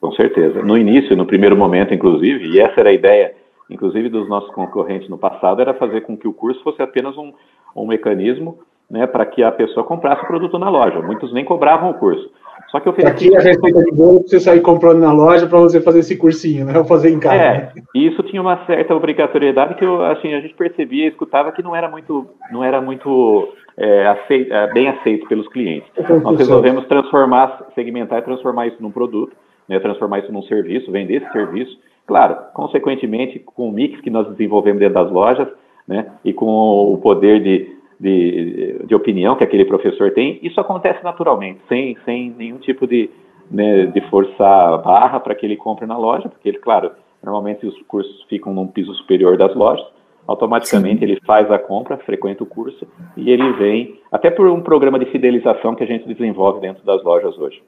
[0.00, 0.62] Com certeza.
[0.62, 3.34] No início, no primeiro momento, inclusive, e essa era a ideia,
[3.70, 7.32] inclusive, dos nossos concorrentes no passado, era fazer com que o curso fosse apenas um,
[7.74, 8.58] um mecanismo
[8.90, 11.00] né, para que a pessoa comprasse o produto na loja.
[11.00, 12.30] Muitos nem cobravam o curso.
[12.74, 15.46] Só que eu fiz Aqui a receita de bolo para você sair comprando na loja
[15.46, 16.76] para você fazer esse cursinho, né?
[16.76, 17.36] Ou fazer em casa.
[17.40, 21.62] É, e isso tinha uma certa obrigatoriedade que eu, assim, a gente percebia, escutava que
[21.62, 25.88] não era muito, não era muito é, aceito, é, bem aceito pelos clientes.
[26.24, 29.36] Nós resolvemos transformar, segmentar e transformar isso num produto,
[29.68, 29.78] né?
[29.78, 31.78] Transformar isso num serviço, vender esse serviço.
[32.08, 35.46] Claro, consequentemente, com o mix que nós desenvolvemos dentro das lojas,
[35.86, 36.06] né?
[36.24, 37.72] E com o poder de
[38.04, 43.08] de, de opinião que aquele professor tem, isso acontece naturalmente, sem, sem nenhum tipo de,
[43.50, 46.90] né, de forçar barra para que ele compre na loja, porque ele, claro,
[47.22, 49.86] normalmente os cursos ficam num piso superior das lojas,
[50.26, 51.04] automaticamente Sim.
[51.04, 52.86] ele faz a compra, frequenta o curso
[53.16, 57.02] e ele vem, até por um programa de fidelização que a gente desenvolve dentro das
[57.02, 57.62] lojas hoje.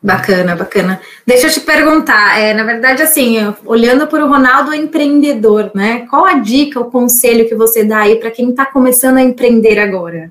[0.00, 1.00] Bacana, bacana.
[1.26, 6.06] Deixa eu te perguntar, é, na verdade, assim, olhando para o Ronaldo empreendedor, né?
[6.08, 9.76] Qual a dica, o conselho que você dá aí para quem está começando a empreender
[9.78, 10.30] agora?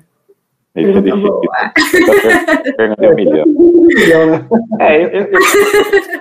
[0.74, 1.50] Isso é difícil.
[4.80, 6.20] É, eu, eu, eu,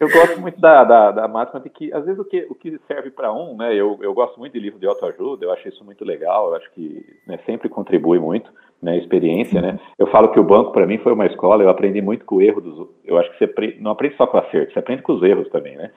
[0.00, 2.80] eu, gosto muito da, da, da máxima de que, às vezes, o que, o que
[2.88, 3.72] serve para um, né?
[3.72, 6.68] Eu, eu gosto muito de livro de autoajuda, eu acho isso muito legal, eu acho
[6.72, 8.50] que né, sempre contribui muito
[8.82, 9.78] né, experiência, né?
[9.98, 12.42] Eu falo que o banco para mim foi uma escola, eu aprendi muito com o
[12.42, 15.12] erro dos, eu acho que você aprende, não aprende só com acerto, você aprende com
[15.12, 15.90] os erros também, né?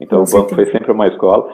[0.00, 1.52] Então o banco foi sempre uma escola.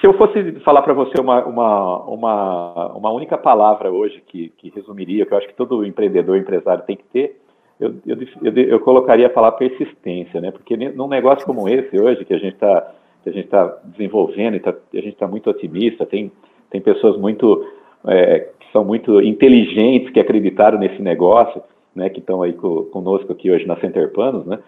[0.00, 4.70] Se eu fosse falar para você uma, uma, uma, uma única palavra hoje que, que
[4.70, 7.40] resumiria, que eu acho que todo empreendedor, empresário tem que ter,
[7.80, 10.50] eu, eu, eu, eu colocaria a palavra persistência, né?
[10.50, 12.92] Porque num negócio como esse hoje, que a gente está
[13.22, 16.30] que a gente está desenvolvendo e tá, a gente está muito otimista, tem,
[16.70, 17.64] tem pessoas muito
[18.06, 21.62] é, são muito inteligentes, que acreditaram nesse negócio,
[21.94, 24.58] né, que estão aí co conosco aqui hoje na Center Panos, né,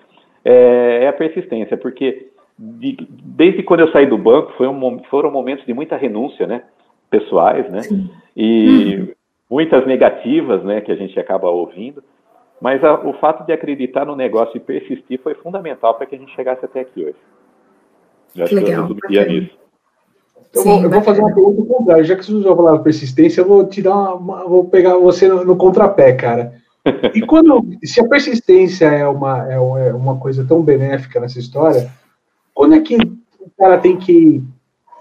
[0.45, 2.28] é, é a persistência, porque
[2.59, 6.62] de, desde quando eu saí do banco um, foram momentos de muita renúncia, né,
[7.11, 8.11] pessoais, né, Sim.
[8.37, 9.09] e uhum.
[9.51, 12.03] muitas negativas, né, que a gente acaba ouvindo,
[12.61, 16.18] Mas a, o fato de acreditar no negócio e persistir foi fundamental para que a
[16.18, 17.16] gente chegasse até aqui hoje.
[18.35, 19.63] Já acho Legal, que eu nisso.
[20.55, 22.05] Então, Sim, eu vou fazer uma pergunta contrária.
[22.05, 25.44] Já que você usou a palavra persistência, eu vou tirar uma, vou pegar você no,
[25.44, 26.55] no contrapé, cara.
[27.12, 31.90] E quando, se a persistência é uma, é, é uma coisa tão benéfica nessa história,
[32.55, 34.44] quando é que o cara tem que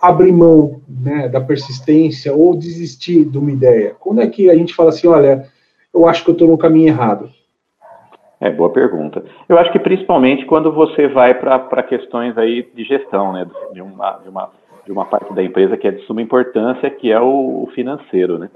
[0.01, 3.95] abrir mão né, da persistência ou desistir de uma ideia?
[3.99, 5.47] Quando é que a gente fala assim, olha,
[5.93, 7.29] eu acho que eu estou no caminho errado?
[8.41, 9.23] É, boa pergunta.
[9.47, 14.11] Eu acho que principalmente quando você vai para questões aí de gestão, né, de uma,
[14.17, 14.49] de, uma,
[14.85, 18.37] de uma parte da empresa que é de suma importância, que é o, o financeiro,
[18.37, 18.49] né?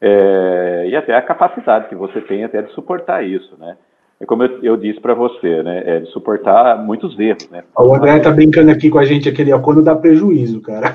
[0.00, 3.76] É, e até a capacidade que você tem até de suportar isso, né?
[4.20, 5.82] É como eu, eu disse para você, né?
[5.86, 7.64] É de suportar muitos erros, né?
[7.76, 10.94] O André tá brincando aqui com a gente aquele, ó, quando dá prejuízo, cara.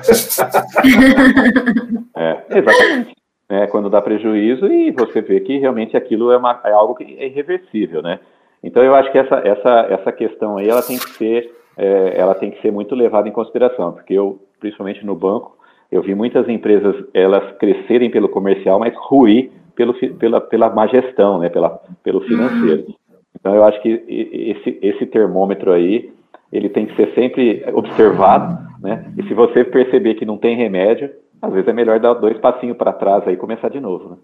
[2.16, 3.14] é, exatamente.
[3.48, 7.02] É, quando dá prejuízo e você vê que realmente aquilo é, uma, é algo que
[7.18, 8.20] é irreversível, né?
[8.62, 12.34] Então eu acho que essa, essa, essa questão aí ela tem que ser é, ela
[12.34, 15.56] tem que ser muito levada em consideração, porque eu, principalmente no banco,
[15.90, 21.38] eu vi muitas empresas elas crescerem pelo comercial, mas ruir pelo, pela, pela má gestão,
[21.38, 22.94] né, pela, pelo financeiro.
[23.38, 26.12] Então eu acho que esse, esse termômetro aí
[26.52, 29.12] ele tem que ser sempre observado, né?
[29.16, 32.76] E se você perceber que não tem remédio, às vezes é melhor dar dois passinhos
[32.76, 34.16] para trás aí e começar de novo, né?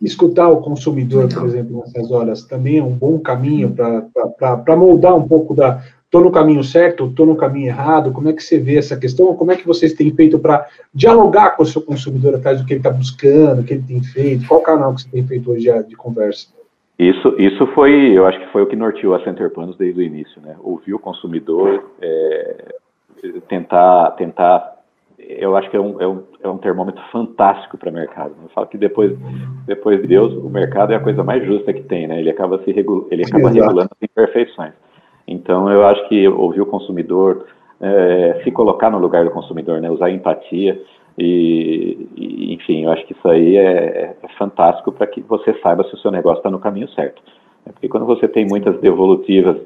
[0.00, 5.28] Escutar o consumidor, por exemplo, nessas horas, também é um bom caminho para moldar um
[5.28, 8.10] pouco da, estou no caminho certo, estou no caminho errado?
[8.10, 9.32] Como é que você vê essa questão?
[9.36, 12.72] Como é que vocês têm feito para dialogar com o seu consumidor atrás do que
[12.72, 14.46] ele está buscando, o que ele tem feito?
[14.48, 16.48] Qual canal que você tem feito hoje de conversa?
[16.98, 20.02] Isso, isso foi, eu acho que foi o que norteou a Center Planos desde o
[20.02, 20.56] início, né?
[20.62, 22.74] Ouvir o consumidor, é,
[23.48, 24.82] tentar, tentar,
[25.16, 28.34] eu acho que é um, é um, é um termômetro fantástico para o mercado.
[28.42, 29.16] Eu falo que depois,
[29.64, 32.18] depois de Deus, o mercado é a coisa mais justa que tem, né?
[32.18, 34.72] Ele acaba se regula, ele acaba regulando as imperfeições.
[35.30, 37.46] Então, eu acho que ouvir o consumidor,
[37.80, 40.82] é, se colocar no lugar do consumidor, né, usar empatia,
[41.16, 45.84] e, e, enfim, eu acho que isso aí é, é fantástico para que você saiba
[45.84, 47.22] se o seu negócio está no caminho certo.
[47.64, 49.56] Porque quando você tem muitas devolutivas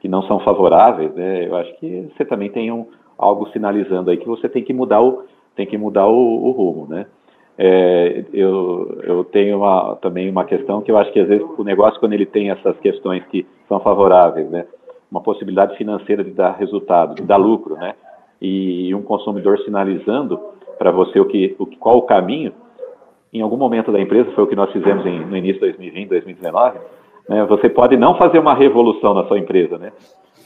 [0.00, 4.16] que não são favoráveis, né, eu acho que você também tem um, algo sinalizando aí
[4.16, 5.22] que você tem que mudar o,
[5.54, 7.06] tem que mudar o, o rumo, né?
[7.56, 11.62] É, eu, eu tenho uma, também uma questão que eu acho que às vezes o
[11.62, 14.64] negócio, quando ele tem essas questões que são favoráveis, né?
[15.12, 17.94] Uma possibilidade financeira de dar resultado, de dar lucro, né?
[18.40, 20.40] E um consumidor sinalizando
[20.78, 22.52] para você o que, o, qual o caminho,
[23.30, 26.08] em algum momento da empresa, foi o que nós fizemos em, no início de 2020,
[26.08, 26.78] 2019,
[27.28, 27.44] né?
[27.44, 29.92] Você pode não fazer uma revolução na sua empresa, né?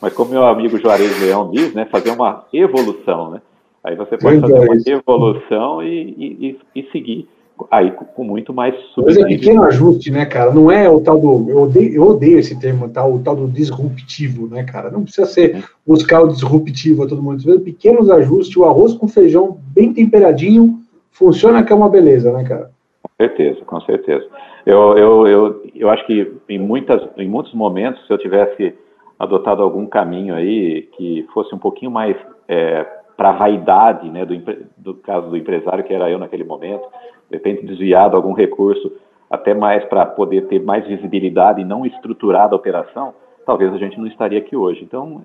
[0.03, 1.85] Mas como meu amigo Juarez Leão diz, né?
[1.85, 3.41] Fazer uma evolução, né?
[3.85, 7.29] Aí você pode fazer uma evolução e, e, e seguir
[7.71, 10.53] aí com muito mais Mas é pequeno ajuste, né, cara?
[10.53, 11.51] Não é o tal do.
[11.51, 14.91] Eu odeio, eu odeio esse termo, tal, o tal do disruptivo, né, cara?
[14.91, 17.61] Não precisa ser buscar o disruptivo a todo mundo.
[17.61, 20.81] Pequenos ajustes, o arroz com feijão bem temperadinho,
[21.11, 22.71] funciona que é uma beleza, né, cara?
[23.03, 24.27] Com certeza, com certeza.
[24.67, 28.75] Eu, eu, eu, eu acho que em, muitas, em muitos momentos, se eu tivesse
[29.19, 32.17] adotado algum caminho aí que fosse um pouquinho mais
[32.49, 32.85] é,
[33.17, 34.37] para a vaidade, né, do,
[34.77, 36.85] do caso do empresário, que era eu naquele momento,
[37.31, 38.93] de repente desviado algum recurso
[39.31, 43.13] até mais para poder ter mais visibilidade e não estruturada a operação,
[43.45, 44.83] talvez a gente não estaria aqui hoje.
[44.85, 45.21] Então,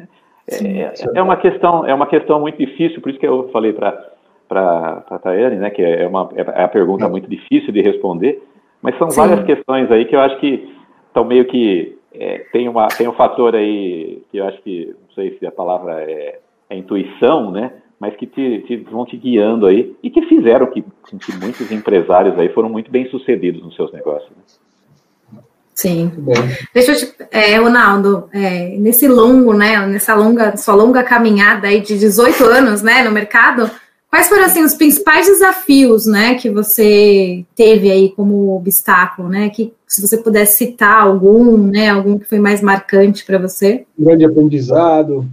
[0.48, 3.50] é, Sim, é, é uma questão é uma questão muito difícil, por isso que eu
[3.52, 4.12] falei para
[4.48, 8.44] para a Tayane, né, que é uma é a pergunta muito difícil de responder,
[8.82, 9.22] mas são Sim.
[9.22, 10.76] várias questões aí que eu acho que
[11.08, 15.16] estão meio que é, tem uma tem um fator aí que eu acho que não
[15.16, 16.40] sei se a palavra é,
[16.70, 17.72] é intuição, né,
[18.02, 22.38] mas que te, te, vão te guiando aí e que fizeram que, que muitos empresários
[22.40, 24.32] aí foram muito bem sucedidos nos seus negócios.
[24.32, 25.40] Né?
[25.76, 26.12] Sim.
[26.74, 31.80] Deixa eu te, é, Ronaldo, é, nesse longo, né, nessa longa, sua longa caminhada aí
[31.80, 33.70] de 18 anos, né, no mercado,
[34.10, 39.74] quais foram assim os principais desafios, né, que você teve aí como obstáculo, né, que
[39.86, 43.86] se você pudesse citar algum, né, algum que foi mais marcante para você?
[43.96, 45.24] grande aprendizado.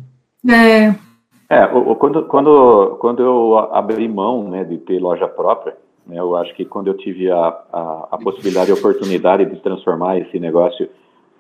[0.47, 1.08] É.
[1.51, 5.74] É, quando, quando, quando eu abri mão né, de ter loja própria,
[6.07, 7.38] né, eu acho que quando eu tive a,
[7.72, 10.88] a, a possibilidade e a oportunidade de transformar esse negócio,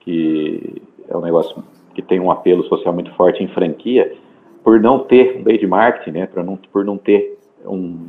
[0.00, 1.62] que é um negócio
[1.94, 4.16] que tem um apelo social muito forte em franquia,
[4.64, 8.08] por não ter um meio de marketing, né, não, por não ter um,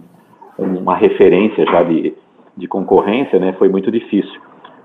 [0.57, 2.13] uma referência já de,
[2.55, 4.39] de concorrência, né, foi muito difícil.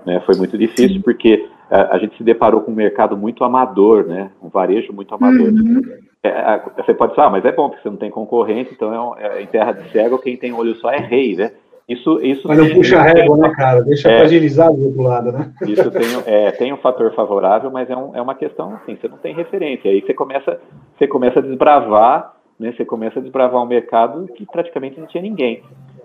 [0.05, 4.05] Né, foi muito difícil porque a, a, gente se deparou com um mercado muito amador,
[4.05, 5.47] né, um varejo muito amador.
[5.47, 5.81] Uhum.
[6.27, 9.39] É, você pode falar, ah, mas é bom, porque você não tem concorrente, então é,
[9.39, 11.51] é, em terra de cego, quem tem olho só é rei, né?
[11.87, 13.81] isso, isso Mas não puxa régua, né, cara?
[13.83, 15.53] Deixa é, fragilizado do outro lado, né?
[15.67, 19.07] Isso tem, é, tem um fator favorável, mas é, um, é uma questão assim, você
[19.07, 19.91] não tem referência.
[19.91, 20.59] Aí você começa,
[20.97, 22.73] você começa a desbravar, né?
[22.75, 25.61] Você começa a desbravar um mercado que praticamente não tinha ninguém.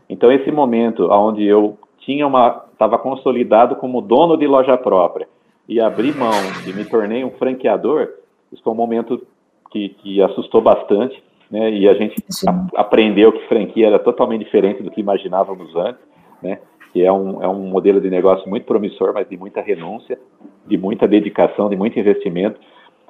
[0.09, 5.27] Então, esse momento onde eu tinha uma, estava consolidado como dono de loja própria
[5.67, 6.33] e abri mão
[6.67, 8.09] e me tornei um franqueador,
[8.53, 9.25] isso foi um momento
[9.71, 11.71] que, que assustou bastante, né?
[11.71, 12.17] E a gente
[12.47, 16.03] a, aprendeu que franquia era totalmente diferente do que imaginávamos antes,
[16.43, 16.59] né?
[16.93, 20.19] Que é um, é um modelo de negócio muito promissor, mas de muita renúncia,
[20.67, 22.59] de muita dedicação, de muito investimento,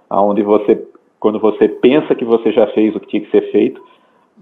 [0.09, 0.87] aonde você,
[1.19, 3.83] quando você pensa que você já fez o que tinha que ser feito,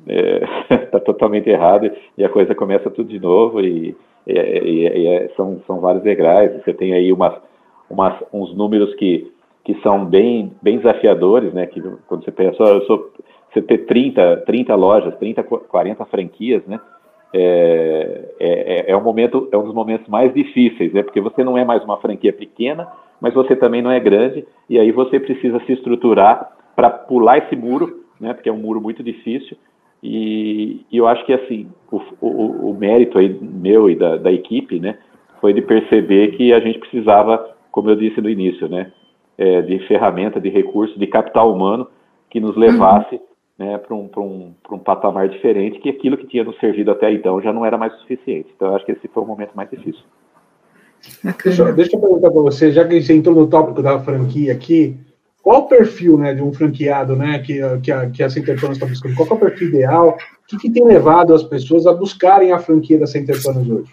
[0.06, 3.96] está é, tá totalmente errado e a coisa começa tudo de novo e,
[4.26, 6.52] e, e, e é, são, são vários degraus.
[6.62, 7.34] Você tem aí umas,
[7.90, 9.30] umas, uns números que
[9.68, 11.66] que são bem, bem desafiadores, né?
[11.66, 13.12] Que quando você pensa, eu sou,
[13.52, 16.80] você ter 30, 30 lojas, 30, 40 franquias, né?
[17.34, 21.02] É, é, é, é, um momento, é um dos momentos mais difíceis, né?
[21.02, 22.88] Porque você não é mais uma franquia pequena,
[23.20, 27.54] mas você também não é grande, e aí você precisa se estruturar para pular esse
[27.54, 28.32] muro, né?
[28.32, 29.54] Porque é um muro muito difícil.
[30.02, 34.32] E, e eu acho que assim, o, o, o mérito aí meu e da, da
[34.32, 34.96] equipe, né?
[35.42, 38.92] Foi de perceber que a gente precisava, como eu disse no início, né?
[39.38, 41.88] É, de ferramenta, de recurso, de capital humano
[42.28, 43.20] que nos levasse uhum.
[43.56, 47.40] né, para um, um, um patamar diferente, que aquilo que tinha nos servido até então
[47.40, 48.52] já não era mais suficiente.
[48.54, 50.02] Então, eu acho que esse foi o momento mais difícil.
[51.44, 54.96] Deixa, deixa eu perguntar para você, já que você entrou no tópico da franquia aqui,
[55.40, 59.14] qual o perfil né, de um franqueado né, que, que a, que a está buscando?
[59.14, 60.08] Qual é o perfil ideal?
[60.08, 63.90] O que, que tem levado as pessoas a buscarem a franquia da Centerpanos hoje?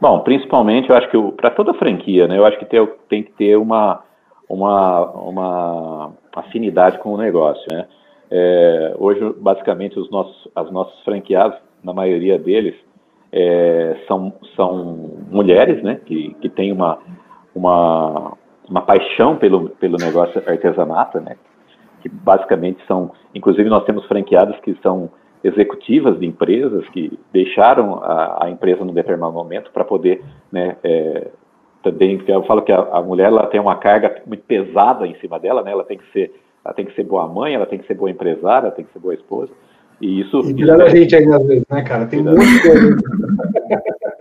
[0.00, 3.32] Bom, principalmente, eu acho que para toda franquia, né, eu acho que tem, tem que
[3.32, 4.02] ter uma,
[4.50, 7.64] uma, uma afinidade com o negócio.
[7.70, 7.86] Né?
[8.30, 12.74] É, hoje, basicamente, os nossos, as nossos franqueados, na maioria deles,
[13.32, 16.98] é, são, são mulheres né, que, que têm uma,
[17.54, 18.36] uma,
[18.68, 21.36] uma paixão pelo, pelo negócio artesanato, né,
[22.02, 25.10] que basicamente são, inclusive nós temos franqueados que são
[25.42, 30.22] executivas de empresas que deixaram a, a empresa num determinado momento para poder
[30.52, 31.28] né, é,
[31.82, 35.38] também eu falo que a, a, mulher ela tem uma carga muito pesada em cima
[35.38, 35.72] dela, né?
[35.72, 36.32] Ela tem que ser,
[36.64, 38.92] ela tem que ser boa mãe, ela tem que ser boa empresária, ela tem que
[38.92, 39.50] ser boa esposa.
[40.00, 40.40] E isso.
[40.40, 42.06] E isso a gente ainda às vezes, né, cara?
[42.06, 42.96] Tem muita coisa.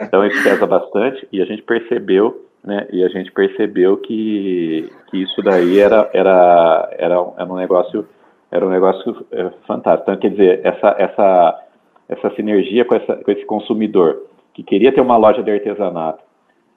[0.01, 2.87] então isso pesa bastante e a gente percebeu, né?
[2.91, 8.07] E a gente percebeu que, que isso daí era era era, era um negócio
[8.51, 10.09] era um negócio é, fantástico.
[10.09, 11.63] Então quer dizer essa essa
[12.07, 16.28] essa sinergia com essa com esse consumidor que queria ter uma loja de artesanato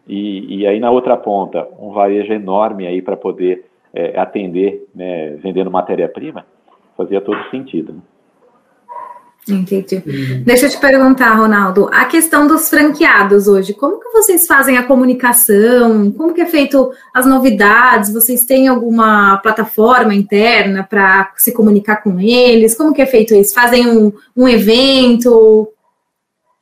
[0.07, 5.37] e, e aí na outra ponta, um varejo enorme aí para poder é, atender, né,
[5.43, 6.47] vendendo matéria-prima,
[6.97, 7.93] fazia todo sentido.
[7.95, 8.01] Né?
[9.49, 9.97] Entendi.
[10.07, 10.45] Uhum.
[10.45, 14.85] Deixa eu te perguntar, Ronaldo, a questão dos franqueados hoje, como que vocês fazem a
[14.85, 16.13] comunicação?
[16.13, 18.13] Como que é feito as novidades?
[18.13, 22.77] Vocês têm alguma plataforma interna para se comunicar com eles?
[22.77, 23.53] Como que é feito isso?
[23.53, 25.69] Fazem um, um evento?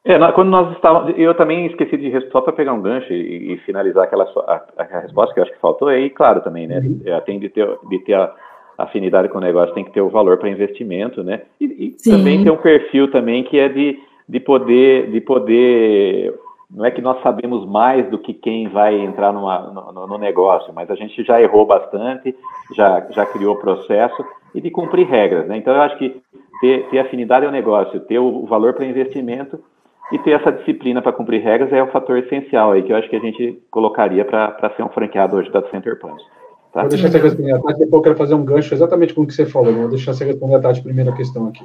[0.05, 3.59] É, quando nós estávamos, eu também esqueci de só para pegar um gancho e, e
[3.59, 6.79] finalizar aquela a, a, resposta que eu acho que faltou aí, claro também, né?
[6.79, 7.01] Uhum.
[7.05, 8.33] É, tem de ter, de ter a
[8.79, 11.43] afinidade com o negócio, tem que ter o valor para investimento, né?
[11.61, 16.35] E, e também ter um perfil também que é de, de poder de poder
[16.71, 19.59] não é que nós sabemos mais do que quem vai entrar numa,
[19.93, 22.35] no, no, negócio, mas a gente já errou bastante,
[22.77, 24.25] já, já criou processo
[24.55, 25.57] e de cumprir regras, né?
[25.57, 26.23] Então eu acho que
[26.61, 29.59] ter, ter afinidade ao negócio, ter o valor para investimento
[30.13, 33.09] e ter essa disciplina para cumprir regras é o fator essencial aí que eu acho
[33.09, 36.25] que a gente colocaria para ser um franqueado hoje da Center Points.
[36.73, 36.81] Tá?
[36.81, 39.27] Vou deixar você responder a Tati, depois eu quero fazer um gancho exatamente com o
[39.27, 39.73] que você falou.
[39.73, 41.65] Vou deixar você responder a Tati primeira questão aqui.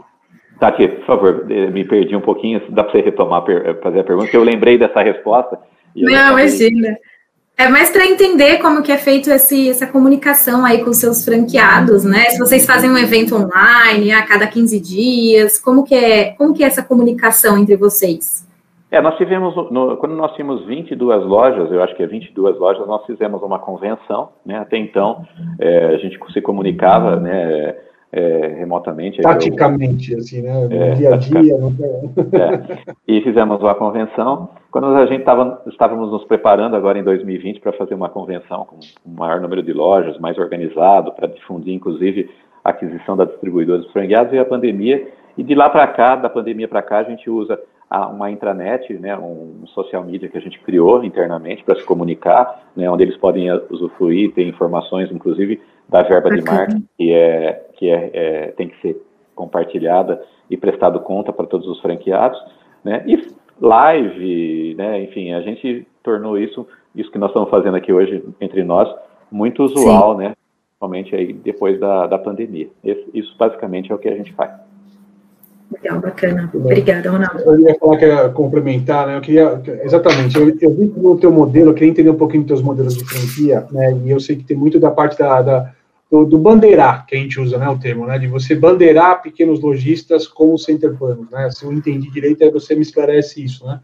[0.59, 3.43] Tati, por favor, eh, me perdi um pouquinho, dá para você retomar,
[3.83, 5.59] fazer a pergunta, que eu lembrei dessa resposta.
[5.95, 6.97] Não, imagina.
[7.57, 12.03] É mais para entender como que é feito esse, essa comunicação aí com seus franqueados,
[12.03, 12.25] né?
[12.25, 16.65] Se vocês fazem um evento online a cada 15 dias, como que é, como que
[16.65, 18.45] é essa comunicação entre vocês?
[18.91, 22.85] É, nós tivemos, no, quando nós tínhamos 22 lojas, eu acho que é 22 lojas,
[22.87, 24.59] nós fizemos uma convenção, né?
[24.59, 25.25] Até então,
[25.57, 27.75] é, a gente se comunicava, né?
[28.15, 29.21] É, remotamente.
[29.21, 30.53] Taticamente, eu, assim, né?
[30.53, 31.53] No é, dia a dia.
[32.33, 32.95] É.
[33.05, 34.49] E fizemos uma convenção.
[34.71, 38.77] Quando a gente tava, estávamos nos preparando agora em 2020 para fazer uma convenção com
[39.05, 42.29] um maior número de lojas, mais organizado, para difundir, inclusive,
[42.63, 45.05] a aquisição da distribuidora dos franqueados, e a pandemia.
[45.37, 47.59] E de lá para cá, da pandemia para cá, a gente usa
[48.13, 52.89] uma intranet, né, um social media que a gente criou internamente para se comunicar, né,
[52.89, 58.11] onde eles podem usufruir, ter informações, inclusive, da verba de marketing, que, é, que é,
[58.13, 59.01] é, tem que ser
[59.35, 62.39] compartilhada e prestado conta para todos os franqueados.
[62.83, 65.01] Né, e live, né?
[65.03, 68.93] Enfim, a gente tornou isso, isso que nós estamos fazendo aqui hoje entre nós,
[69.31, 70.23] muito usual, Sim.
[70.23, 70.33] né?
[70.79, 72.69] Somente aí depois da, da pandemia.
[72.83, 74.51] Esse, isso basicamente é o que a gente faz.
[75.71, 76.49] Legal, bacana.
[76.53, 77.39] Obrigada, Ronaldo.
[77.41, 79.17] Eu ia falar que ia complementar, né?
[79.17, 82.49] Eu queria, exatamente, eu, eu vi no teu modelo, eu queria entender um pouquinho dos
[82.49, 83.97] teus modelos de franquia, né?
[84.05, 85.71] E eu sei que tem muito da parte da, da
[86.09, 88.19] do, do, bandeirar, que a gente usa, né, o termo, né?
[88.19, 91.49] De você bandeirar pequenos lojistas com center planos, né?
[91.49, 93.79] Se eu entendi direito, aí você me esclarece isso, né?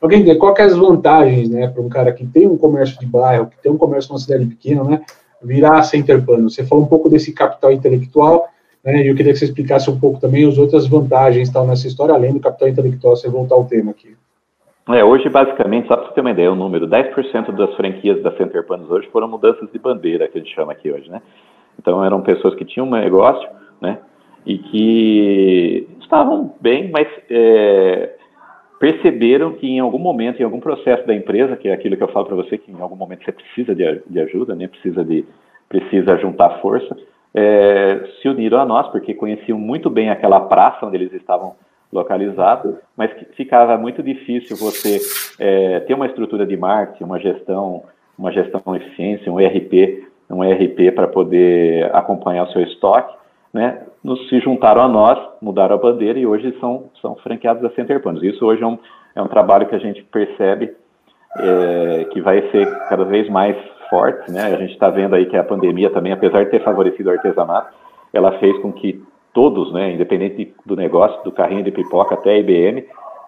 [0.00, 3.06] Alguém qual que é as vantagens, né, para um cara que tem um comércio de
[3.06, 5.02] bairro, que tem um comércio numa cidade pequena, né?
[5.42, 6.50] Virar center plano.
[6.50, 8.48] Você falou um pouco desse capital intelectual,
[8.86, 9.04] né?
[9.04, 12.14] E eu queria que você explicasse um pouco também as outras vantagens tal nessa história,
[12.14, 14.16] além do capital intelectual, você voltar ao tema aqui.
[14.88, 18.30] É, hoje, basicamente, só para você ter uma ideia, o número, 10% das franquias da
[18.36, 21.20] Center Panos hoje foram mudanças de bandeira, que a gente chama aqui hoje, né?
[21.76, 23.48] Então, eram pessoas que tinham um negócio,
[23.80, 23.98] né?
[24.46, 28.14] E que estavam bem, mas é,
[28.78, 32.12] perceberam que em algum momento, em algum processo da empresa, que é aquilo que eu
[32.12, 34.68] falo para você, que em algum momento você precisa de, de ajuda, né?
[34.68, 35.24] Precisa, de,
[35.68, 36.96] precisa juntar força,
[37.36, 41.54] é, se uniram a nós, porque conheciam muito bem aquela praça onde eles estavam
[41.92, 44.98] localizados, mas ficava muito difícil você
[45.38, 47.84] é, ter uma estrutura de marketing, uma gestão,
[48.18, 53.14] uma gestão eficiência, um ERP, um ERP para poder acompanhar o seu estoque,
[53.52, 53.82] né?
[54.02, 58.00] Nos se juntaram a nós, mudaram a bandeira e hoje são, são franqueados da Center
[58.00, 58.22] Panos.
[58.22, 58.78] Isso hoje é um,
[59.14, 60.74] é um trabalho que a gente percebe
[61.38, 63.56] é, que vai ser cada vez mais
[63.88, 64.42] fortes, né?
[64.42, 67.72] A gente está vendo aí que a pandemia também, apesar de ter favorecido o artesanato,
[68.12, 72.38] ela fez com que todos, né, independente do negócio, do carrinho de pipoca até a
[72.38, 72.84] IBM,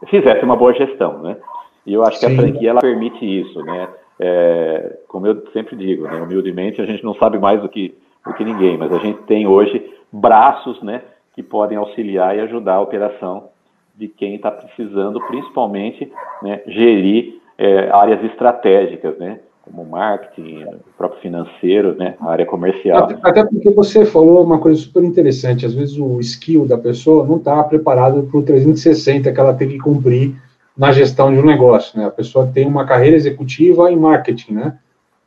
[0.06, 1.36] fizessem uma boa gestão, né?
[1.84, 2.26] E eu acho Sim.
[2.26, 3.88] que a franquia ela permite isso, né?
[4.20, 7.94] É, como eu sempre digo, né, humildemente a gente não sabe mais do que
[8.26, 9.82] do que ninguém, mas a gente tem hoje
[10.12, 11.02] braços, né,
[11.34, 13.50] que podem auxiliar e ajudar a operação
[13.94, 16.10] de quem está precisando, principalmente,
[16.42, 19.40] né, gerir é, áreas estratégicas, né?
[19.68, 23.08] Como marketing, o próprio financeiro, né, a área comercial.
[23.22, 27.36] Até, porque você falou uma coisa super interessante, às vezes o skill da pessoa não
[27.36, 30.34] está preparado para o 360 que ela tem que cumprir
[30.76, 34.78] na gestão de um negócio, né, a pessoa tem uma carreira executiva em marketing, né,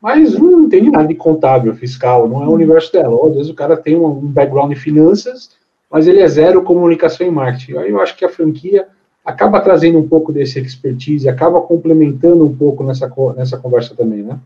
[0.01, 3.49] mas não tem nada de contábil, fiscal, não é o universo dela, ou às vezes
[3.49, 5.51] o cara tem um background em finanças,
[5.89, 8.87] mas ele é zero comunicação e marketing, aí eu acho que a franquia
[9.25, 14.39] acaba trazendo um pouco desse expertise, acaba complementando um pouco nessa, nessa conversa também, né?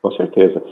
[0.00, 0.62] Com certeza.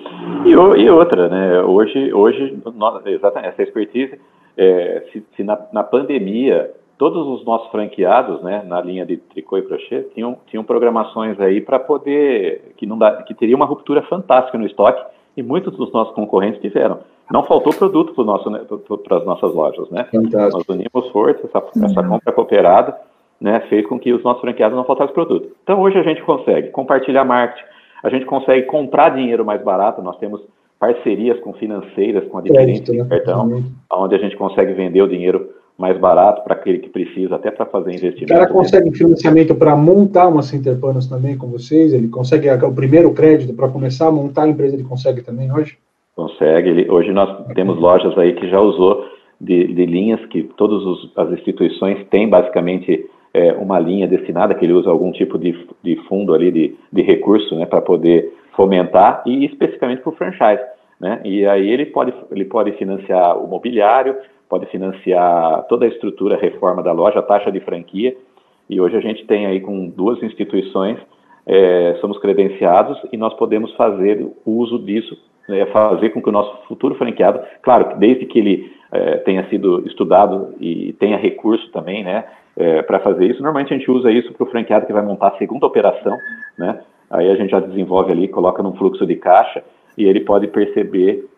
[0.44, 1.62] E, e outra, né?
[1.62, 2.58] Hoje, hoje
[3.06, 4.18] exatamente, essa expertise,
[4.56, 9.56] é, se, se na, na, pandemia todos os nossos franqueados, né, na linha de tricô
[9.56, 14.02] e crochê, tinham, tinham programações aí para poder que não dá, que teria uma ruptura
[14.02, 15.02] fantástica no estoque
[15.36, 16.98] e muitos dos nossos concorrentes tiveram.
[17.30, 20.04] Não faltou produto para nosso, as nossas lojas, né?
[20.10, 20.58] Fantástico.
[20.58, 23.09] Nós unimos força, essa, essa compra cooperada
[23.40, 25.48] né, fez com que os nossos franqueados não faltassem produto.
[25.62, 27.64] Então hoje a gente consegue compartilhar marketing,
[28.02, 30.40] a gente consegue comprar dinheiro mais barato, nós temos
[30.78, 33.06] parcerias com financeiras, com adquirentes de né?
[33.08, 33.62] cartão,
[33.92, 37.64] onde a gente consegue vender o dinheiro mais barato para aquele que precisa, até para
[37.64, 38.32] fazer investimento.
[38.32, 41.94] O cara consegue financiamento para montar uma Center Panos também com vocês?
[41.94, 45.78] Ele consegue o primeiro crédito para começar a montar a empresa, ele consegue também hoje?
[46.14, 46.68] Consegue.
[46.68, 49.06] Ele, hoje nós temos lojas aí que já usou
[49.40, 50.82] de, de linhas que todas
[51.16, 55.96] as instituições têm basicamente é, uma linha destinada, que ele usa algum tipo de, de
[56.08, 60.62] fundo ali, de, de recurso, né, para poder fomentar, e especificamente para o franchise.
[60.98, 61.20] Né?
[61.24, 64.16] E aí ele pode, ele pode financiar o mobiliário,
[64.48, 68.16] pode financiar toda a estrutura, a reforma da loja, a taxa de franquia,
[68.68, 70.98] e hoje a gente tem aí com duas instituições,
[71.46, 75.16] é, somos credenciados e nós podemos fazer uso disso,
[75.48, 79.84] né, fazer com que o nosso futuro franqueado, claro, desde que ele é, tenha sido
[79.86, 82.24] estudado e tenha recurso também, né,
[82.60, 83.42] é, para fazer isso.
[83.42, 86.16] Normalmente a gente usa isso para o franqueado que vai montar a segunda operação,
[86.58, 86.80] né?
[87.10, 89.64] Aí a gente já desenvolve ali, coloca num fluxo de caixa
[89.98, 91.28] e ele pode perceber,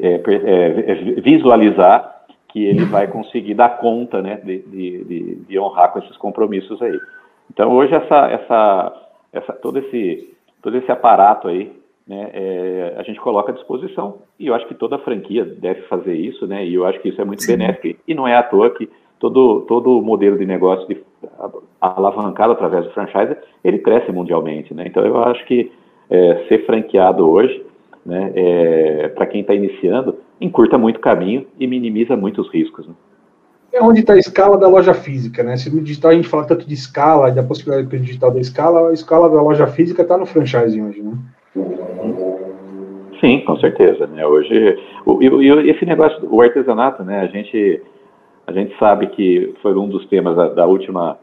[0.00, 6.00] é, é, visualizar que ele vai conseguir dar conta, né, de, de, de, honrar com
[6.00, 6.98] esses compromissos aí.
[7.50, 10.28] Então hoje essa, essa, essa, todo esse,
[10.60, 11.72] todo esse aparato aí,
[12.06, 16.14] né, é, a gente coloca à disposição e eu acho que toda franquia deve fazer
[16.14, 17.56] isso, né, e eu acho que isso é muito Sim.
[17.56, 18.90] benéfico e não é à toa que
[19.22, 21.00] todo, todo o modelo de negócio de,
[21.80, 24.84] alavancado através do franchise, ele cresce mundialmente, né?
[24.88, 25.70] Então eu acho que
[26.10, 27.64] é, ser franqueado hoje,
[28.04, 32.84] né, é, para quem está iniciando, encurta muito o caminho e minimiza muitos riscos.
[32.88, 32.94] Né?
[33.72, 35.56] É onde está a escala da loja física, né?
[35.56, 38.40] Se no digital a gente fala tanto de escala e da possibilidade do digital da
[38.40, 41.12] escala, a escala da loja física está no franchise hoje, né?
[43.20, 44.08] Sim, com certeza.
[44.08, 44.26] Né?
[44.26, 47.20] Hoje, o, o, esse negócio, o artesanato, né?
[47.20, 47.80] A gente
[48.46, 51.18] a gente sabe que foi um dos temas da, da última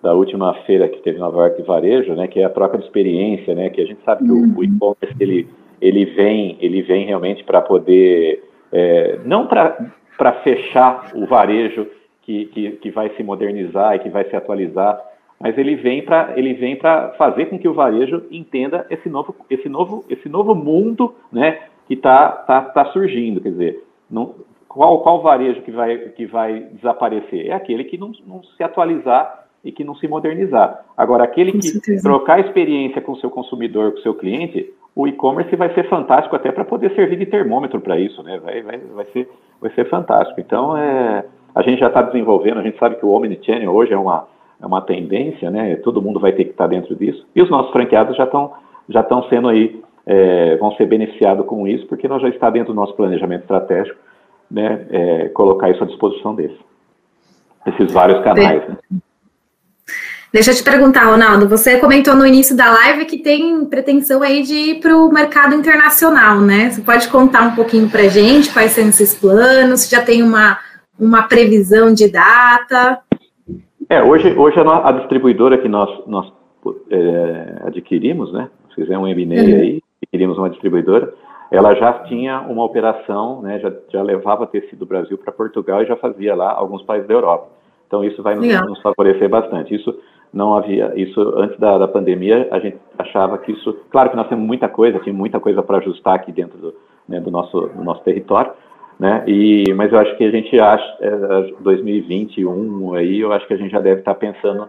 [0.00, 2.84] da última feira que teve em Nova York Varejo, né, que é a troca de
[2.84, 4.54] experiência, né, que a gente sabe que uhum.
[4.56, 5.48] o, o e-commerce ele,
[5.80, 11.86] ele vem ele vem realmente para poder é, não para fechar o varejo
[12.22, 15.00] que, que, que vai se modernizar e que vai se atualizar,
[15.40, 19.34] mas ele vem para ele vem para fazer com que o varejo entenda esse novo
[19.50, 24.34] esse novo esse novo mundo, né, que está tá, tá surgindo, quer dizer, não,
[24.68, 27.46] qual qual varejo que vai que vai desaparecer?
[27.46, 30.84] É aquele que não, não se atualizar e que não se modernizar.
[30.96, 32.02] Agora, aquele com que certeza.
[32.02, 36.36] trocar experiência com o seu consumidor, com o seu cliente, o e-commerce vai ser fantástico
[36.36, 38.38] até para poder servir de termômetro para isso, né?
[38.38, 39.28] Vai, vai, vai, ser,
[39.60, 40.40] vai ser fantástico.
[40.40, 43.98] Então, é, a gente já está desenvolvendo, a gente sabe que o Omnichannel hoje é
[43.98, 44.26] uma,
[44.60, 45.76] é uma tendência, né?
[45.76, 47.26] Todo mundo vai ter que estar tá dentro disso.
[47.34, 48.52] E os nossos franqueados já estão
[48.88, 52.72] já estão sendo aí, é, vão ser beneficiados com isso, porque nós já está dentro
[52.72, 53.98] do nosso planejamento estratégico,
[54.50, 54.86] né?
[54.90, 56.56] É, colocar isso à disposição deles.
[57.66, 58.76] Esses vários canais, né?
[60.30, 64.42] Deixa eu te perguntar, Ronaldo, você comentou no início da live que tem pretensão aí
[64.42, 66.68] de ir para o mercado internacional, né?
[66.68, 70.58] Você pode contar um pouquinho para gente quais são esses planos, se já tem uma,
[71.00, 73.00] uma previsão de data?
[73.88, 76.30] É, hoje, hoje a, a distribuidora que nós, nós
[76.90, 78.50] é, adquirimos, né?
[78.74, 79.60] Fizemos um M&A uhum.
[79.60, 81.12] aí, adquirimos uma distribuidora,
[81.50, 83.58] ela já tinha uma operação, né?
[83.58, 87.14] Já, já levava tecido do Brasil para Portugal e já fazia lá alguns países da
[87.14, 87.48] Europa.
[87.86, 89.74] Então isso vai nos, nos favorecer bastante.
[89.74, 89.98] Isso
[90.32, 94.28] não havia isso antes da, da, pandemia a gente achava que isso claro que nós
[94.28, 96.74] temos muita coisa tinha muita coisa para ajustar aqui dentro do,
[97.08, 98.52] né, do nosso do nosso território
[98.98, 103.54] né e mas eu acho que a gente acha é, 2021 aí eu acho que
[103.54, 104.68] a gente já deve estar tá pensando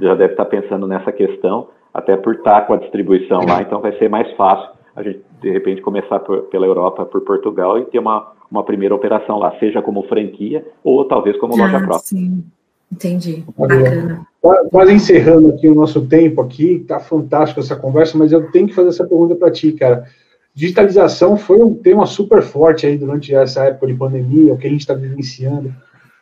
[0.00, 3.80] já deve estar tá pensando nessa questão até por estar com a distribuição lá então
[3.80, 7.84] vai ser mais fácil a gente de repente começar por, pela Europa por Portugal e
[7.86, 11.98] ter uma uma primeira operação lá seja como franquia ou talvez como ah, loja própria
[12.00, 12.44] sim.
[12.92, 13.44] Entendi.
[13.56, 14.26] Bacana.
[14.70, 18.74] Quase encerrando aqui o nosso tempo aqui, tá fantástico essa conversa, mas eu tenho que
[18.74, 20.06] fazer essa pergunta para ti, cara.
[20.52, 24.70] Digitalização foi um tema super forte aí durante essa época de pandemia, o que a
[24.70, 25.72] gente está vivenciando.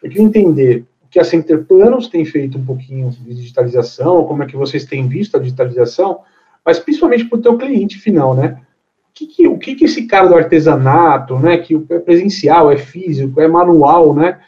[0.02, 4.42] Eu queria entender o que a Center Planos tem feito um pouquinho de digitalização, como
[4.42, 6.20] é que vocês têm visto a digitalização,
[6.64, 8.60] mas principalmente para o teu cliente final, né?
[9.14, 13.40] Que, que, o que, que esse cara do artesanato, né, que é presencial, é físico,
[13.40, 14.38] é manual, né?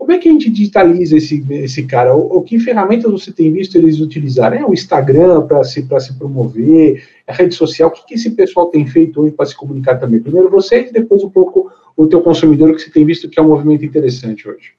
[0.00, 2.14] Como é que a gente digitaliza esse, esse cara?
[2.14, 4.60] O que ferramentas você tem visto eles utilizarem?
[4.60, 7.04] É o Instagram para se, se promover?
[7.26, 7.90] É a rede social?
[7.90, 10.18] O que, que esse pessoal tem feito hoje para se comunicar também?
[10.18, 13.42] Primeiro você e depois um pouco o teu consumidor, que você tem visto que é
[13.42, 14.72] um movimento interessante hoje.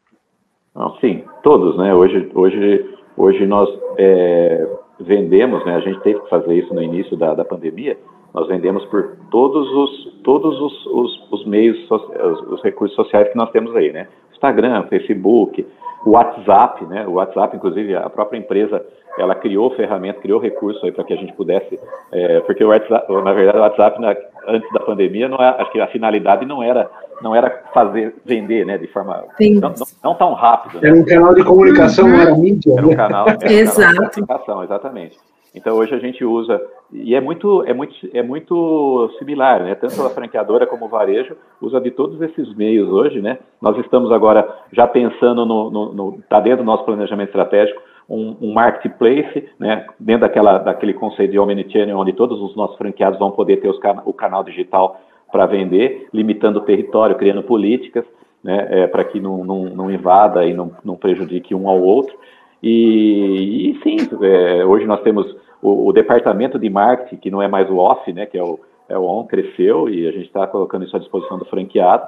[0.75, 1.93] Não, sim, todos, né?
[1.93, 2.85] Hoje, hoje,
[3.15, 3.69] hoje nós
[3.99, 4.67] é,
[4.99, 5.75] vendemos, né?
[5.75, 7.95] A gente teve que fazer isso no início da, da pandemia.
[8.33, 13.37] Nós vendemos por todos os todos os, os, os meios, os, os recursos sociais que
[13.37, 14.07] nós temos aí, né?
[14.31, 15.65] Instagram, Facebook,
[16.05, 17.05] WhatsApp, né?
[17.07, 18.83] O WhatsApp, inclusive, a própria empresa,
[19.17, 21.79] ela criou ferramenta, criou recurso aí para que a gente pudesse,
[22.11, 24.15] é, porque o WhatsApp, na verdade, o WhatsApp na,
[24.47, 26.89] antes da pandemia, não é, acho que a finalidade não era
[27.21, 29.73] não era fazer vender, né, de forma não, não,
[30.03, 30.81] não, tão rápido.
[30.81, 30.89] Né?
[30.89, 32.11] Era um canal de comunicação, uhum.
[32.13, 32.73] não era mídia.
[32.75, 33.79] Era um canal, era um Exato.
[33.79, 35.17] canal de comunicação, exatamente.
[35.53, 36.59] Então hoje a gente usa
[36.93, 39.75] e é muito é muito é muito similar, né?
[39.75, 43.39] Tanto a franqueadora como o varejo usa de todos esses meios hoje, né?
[43.61, 48.35] Nós estamos agora já pensando no, no, no tá dentro do nosso planejamento estratégico um,
[48.41, 49.85] um, marketplace, né?
[49.97, 54.01] Dentro daquela daquele conceito de omnichannel onde todos os nossos franqueados vão poder ter can
[54.05, 54.99] o canal digital
[55.31, 58.03] para vender, limitando o território, criando políticas,
[58.43, 58.67] né?
[58.69, 62.13] É, para que não, não, não invada e não, não prejudique um ao outro.
[62.61, 65.25] E, e sim, é, hoje nós temos
[65.61, 68.59] o, o, departamento de marketing, que não é mais o off, né, que é o,
[68.89, 72.07] é o on, cresceu e a gente está colocando isso à disposição do franqueado.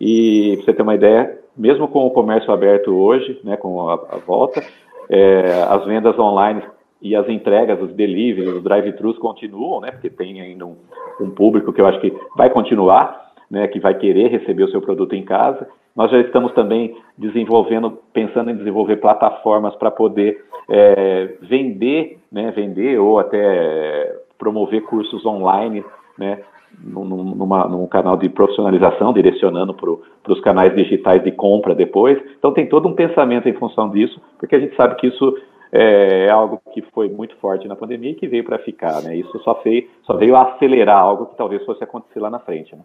[0.00, 3.94] E para você ter uma ideia, mesmo com o comércio aberto hoje, né, com a,
[3.94, 4.62] a volta,
[5.08, 6.62] é, as vendas online
[7.02, 10.76] e as entregas, os deliveries, os drive-thrus continuam, né, porque tem ainda um,
[11.20, 14.80] um público que eu acho que vai continuar, né, que vai querer receber o seu
[14.80, 15.66] produto em casa.
[15.94, 22.98] Nós já estamos também desenvolvendo, pensando em desenvolver plataformas para poder é, vender, né, vender
[22.98, 25.84] ou até promover cursos online,
[26.16, 26.38] né,
[26.82, 32.18] num, numa, num canal de profissionalização, direcionando para os canais digitais de compra depois.
[32.38, 35.36] Então tem todo um pensamento em função disso, porque a gente sabe que isso
[35.72, 39.16] é, é algo que foi muito forte na pandemia e que veio para ficar, né?
[39.16, 39.60] Isso só,
[40.02, 42.74] só veio acelerar algo que talvez fosse acontecer lá na frente.
[42.74, 42.82] Né?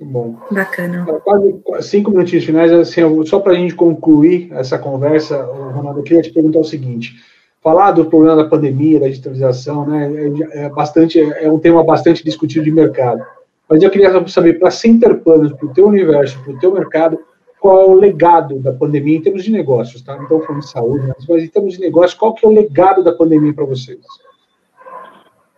[0.00, 0.36] Bom.
[0.50, 1.04] Bacana.
[1.22, 6.22] Quase cinco minutinhos finais, assim, só para a gente concluir essa conversa, Ronaldo, eu queria
[6.22, 7.16] te perguntar o seguinte:
[7.62, 10.10] falar do problema da pandemia, da digitalização, né,
[10.52, 13.22] é, é bastante, é um tema bastante discutido de mercado.
[13.68, 17.18] Mas eu queria saber, para Center Planos, para o teu universo, para o teu mercado,
[17.60, 20.16] qual é o legado da pandemia em termos de negócios, tá?
[20.16, 23.04] Não estamos falando de saúde, mas em termos de negócios, qual que é o legado
[23.04, 24.00] da pandemia para vocês?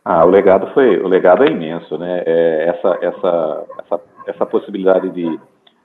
[0.05, 2.25] Ah, o legado foi, o legado é imenso, né?
[2.27, 5.41] É essa, essa, essa, essa possibilidade de,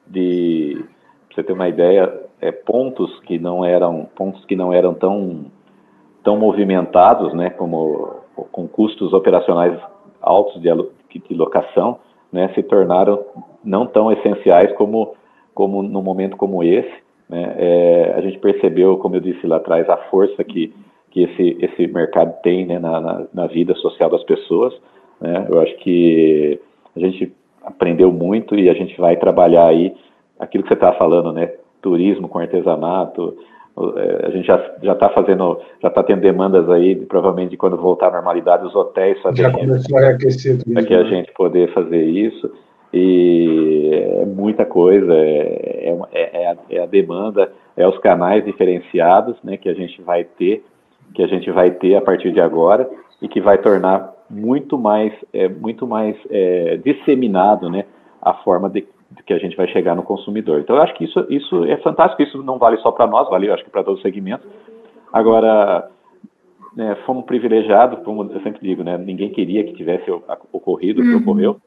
[0.06, 0.86] de,
[1.34, 2.12] você ter uma ideia,
[2.42, 5.46] é, pontos que não eram, pontos que não eram tão,
[6.24, 7.50] tão movimentados, né?
[7.50, 8.18] Como
[8.52, 9.80] com custos operacionais
[10.22, 10.70] altos de,
[11.28, 12.00] de locação,
[12.32, 12.50] né?
[12.54, 13.24] Se tornaram
[13.64, 15.16] não tão essenciais como,
[15.54, 17.08] como num momento como esse.
[17.30, 17.56] Né?
[17.58, 20.74] É, a gente percebeu, como eu disse lá atrás, a força que
[21.18, 24.74] que esse, esse mercado tem né, na, na, na, vida social das pessoas.
[25.20, 25.48] Né?
[25.50, 26.60] Eu acho que
[26.96, 27.34] a gente
[27.68, 29.94] aprendeu muito e a gente vai trabalhar aí
[30.40, 31.52] aquilo que você está falando, né?
[31.82, 33.38] Turismo com artesanato.
[33.96, 37.78] É, a gente já já está fazendo, já está tendo demandas aí, provavelmente de quando
[37.78, 41.10] voltar à normalidade, os hotéis fazerem já começou a aquecer para que a né?
[41.10, 42.52] gente poder fazer isso.
[42.94, 49.36] E é muita coisa, é, é, é, a, é a demanda, é os canais diferenciados
[49.44, 50.64] né, que a gente vai ter
[51.14, 52.90] que a gente vai ter a partir de agora
[53.22, 57.86] e que vai tornar muito mais, é, muito mais é, disseminado né,
[58.22, 60.60] a forma de, de, que a gente vai chegar no consumidor.
[60.60, 62.22] Então, eu acho que isso, isso é fantástico.
[62.22, 64.48] Isso não vale só para nós, vale, eu acho que para todos os segmentos.
[65.12, 65.90] Agora,
[66.76, 70.12] né, fomos privilegiados, como eu sempre digo, né, ninguém queria que tivesse
[70.52, 71.22] ocorrido o que uhum.
[71.22, 71.58] ocorreu,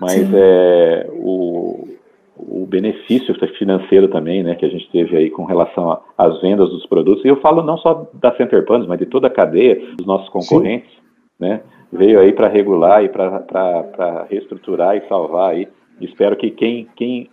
[0.00, 1.88] mas é, o,
[2.36, 6.86] o benefício financeiro também, né, que a gente teve aí com relação às vendas dos
[6.86, 7.24] produtos.
[7.24, 10.28] E eu falo não só da Center Panos, mas de toda a cadeia dos nossos
[10.28, 11.02] concorrentes, Sim.
[11.40, 11.60] né,
[11.94, 15.68] veio aí para regular e para reestruturar e salvar aí.
[16.00, 17.30] Espero que quem, quem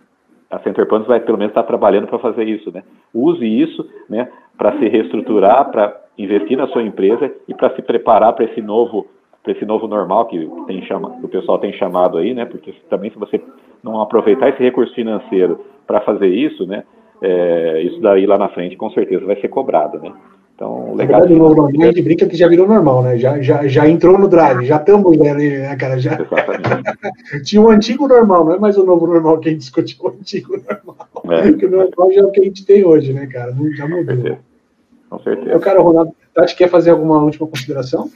[0.50, 2.82] a Center Panos vai pelo menos estar tá trabalhando para fazer isso, né?
[3.12, 8.32] Use isso, né, para se reestruturar, para investir na sua empresa e para se preparar
[8.34, 9.06] para esse novo
[9.42, 12.44] para esse novo normal que, tem chama, o pessoal tem chamado aí, né?
[12.44, 13.42] Porque também se você
[13.82, 16.84] não aproveitar esse recurso financeiro para fazer isso, né?
[17.20, 20.12] É, isso daí lá na frente com certeza vai ser cobrado, né?
[20.54, 21.20] Então, legal.
[21.20, 23.18] Na verdade, o novo normal, a gente brinca que já virou normal, né?
[23.18, 25.98] Já, já, já entrou no drive, já estamos ali, né, cara?
[25.98, 26.18] Já...
[27.44, 29.96] Tinha o um antigo normal, não é mais o novo normal que a gente discutiu,
[30.00, 31.08] o antigo normal.
[31.30, 31.50] É.
[31.50, 33.54] Porque o normal já é o que a gente tem hoje, né, cara?
[33.76, 34.04] Já mudou.
[34.04, 34.38] Com certeza.
[35.10, 35.50] Com certeza.
[35.50, 38.10] Eu, cara, Ronaldo, Tati, quer fazer alguma última consideração?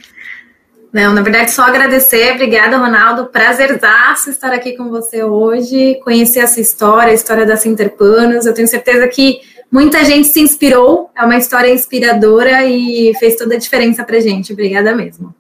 [0.93, 2.33] Não, na verdade, só agradecer.
[2.33, 3.27] Obrigada, Ronaldo.
[3.27, 8.47] Prazerzaço estar aqui com você hoje, conhecer essa história, a história da Sinterpanos.
[8.47, 13.55] Eu tenho certeza que muita gente se inspirou, é uma história inspiradora e fez toda
[13.55, 14.53] a diferença pra gente.
[14.53, 15.35] Obrigada mesmo.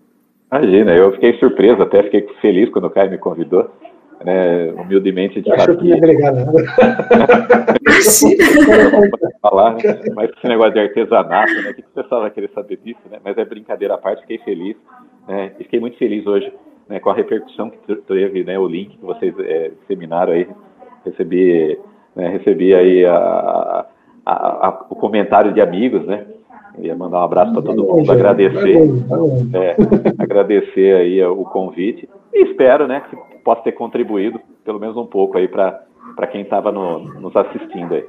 [0.50, 3.70] Imagina, eu fiquei surpreso, até fiquei feliz quando o Caio me convidou.
[4.24, 5.76] Né, humildemente de fato.
[5.76, 6.64] que ia agregar nada.
[9.42, 10.00] falar, né?
[10.14, 11.70] mas esse negócio de artesanato, né?
[11.70, 13.18] O que o pessoal vai querer saber disso, né?
[13.22, 14.74] Mas é brincadeira à parte, fiquei feliz.
[15.28, 15.52] Né?
[15.60, 16.50] E fiquei muito feliz hoje
[16.88, 20.48] né, com a repercussão que teve, né, o link que vocês é, disseminaram aí.
[21.04, 21.78] Recebi,
[22.14, 23.86] né, recebi aí a,
[24.26, 26.26] a, a, o comentário de amigos, né?
[26.76, 28.76] Eu ia mandar um abraço para todo mundo, agradecer,
[29.54, 29.76] é,
[30.18, 35.38] agradecer aí o convite e espero, né, que possa ter contribuído pelo menos um pouco
[35.38, 38.04] aí para quem estava no, nos assistindo aí.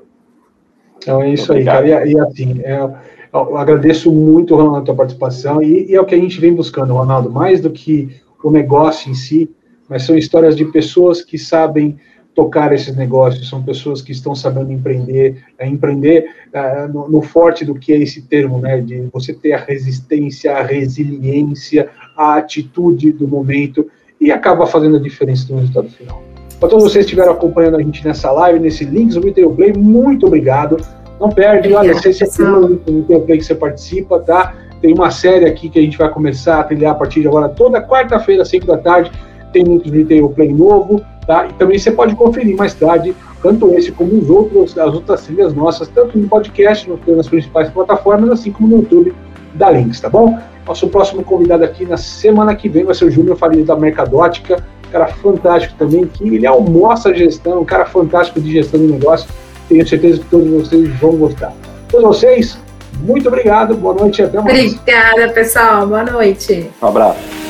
[0.98, 1.84] Então é isso Obrigado.
[1.84, 2.08] aí, cara.
[2.08, 2.90] E, e assim, é,
[3.32, 6.54] eu agradeço muito, Ronaldo, a tua participação, e, e, é o que a gente vem
[6.54, 8.10] buscando, Ronaldo, mais do que
[8.44, 9.50] o negócio em si,
[9.88, 11.98] mas são histórias de pessoas que sabem
[12.38, 17.66] tocar esses negócios, são pessoas que estão sabendo empreender, é, empreender é, no, no, forte
[17.66, 23.12] do que é esse termo, né, de você ter a resistência, a resiliência, a atitude
[23.12, 23.90] do momento,
[24.22, 26.22] e acaba fazendo a diferença no resultado final.
[26.60, 29.74] Para todos vocês que estiveram acompanhando a gente nessa live, nesse Links do Retail Play,
[29.74, 30.78] muito obrigado.
[31.20, 34.54] Não perde, olha, se é o Retail Play que você participa, tá?
[34.80, 37.50] Tem uma série aqui que a gente vai começar a trilhar a partir de agora,
[37.50, 39.12] toda quarta-feira, às 5 da tarde,
[39.52, 41.48] tem muito Retail Play novo, tá?
[41.48, 45.54] E também você pode conferir mais tarde, tanto esse como os outros, as outras trilhas
[45.54, 49.14] nossas, tanto no podcast, nas principais plataformas, assim como no YouTube
[49.54, 50.38] da Links, tá bom?
[50.66, 54.64] Nosso próximo convidado aqui na semana que vem vai ser o Júnior Faria da Mercadótica,
[54.92, 59.30] cara fantástico também, que ele almoça a gestão, um cara fantástico de gestão de negócio.
[59.68, 61.54] Tenho certeza que todos vocês vão gostar.
[61.90, 62.58] Todos vocês,
[63.02, 64.74] muito obrigado, boa noite e até mais.
[64.74, 65.88] Obrigada, pessoal.
[65.88, 66.70] Boa noite.
[66.82, 67.47] Um abraço.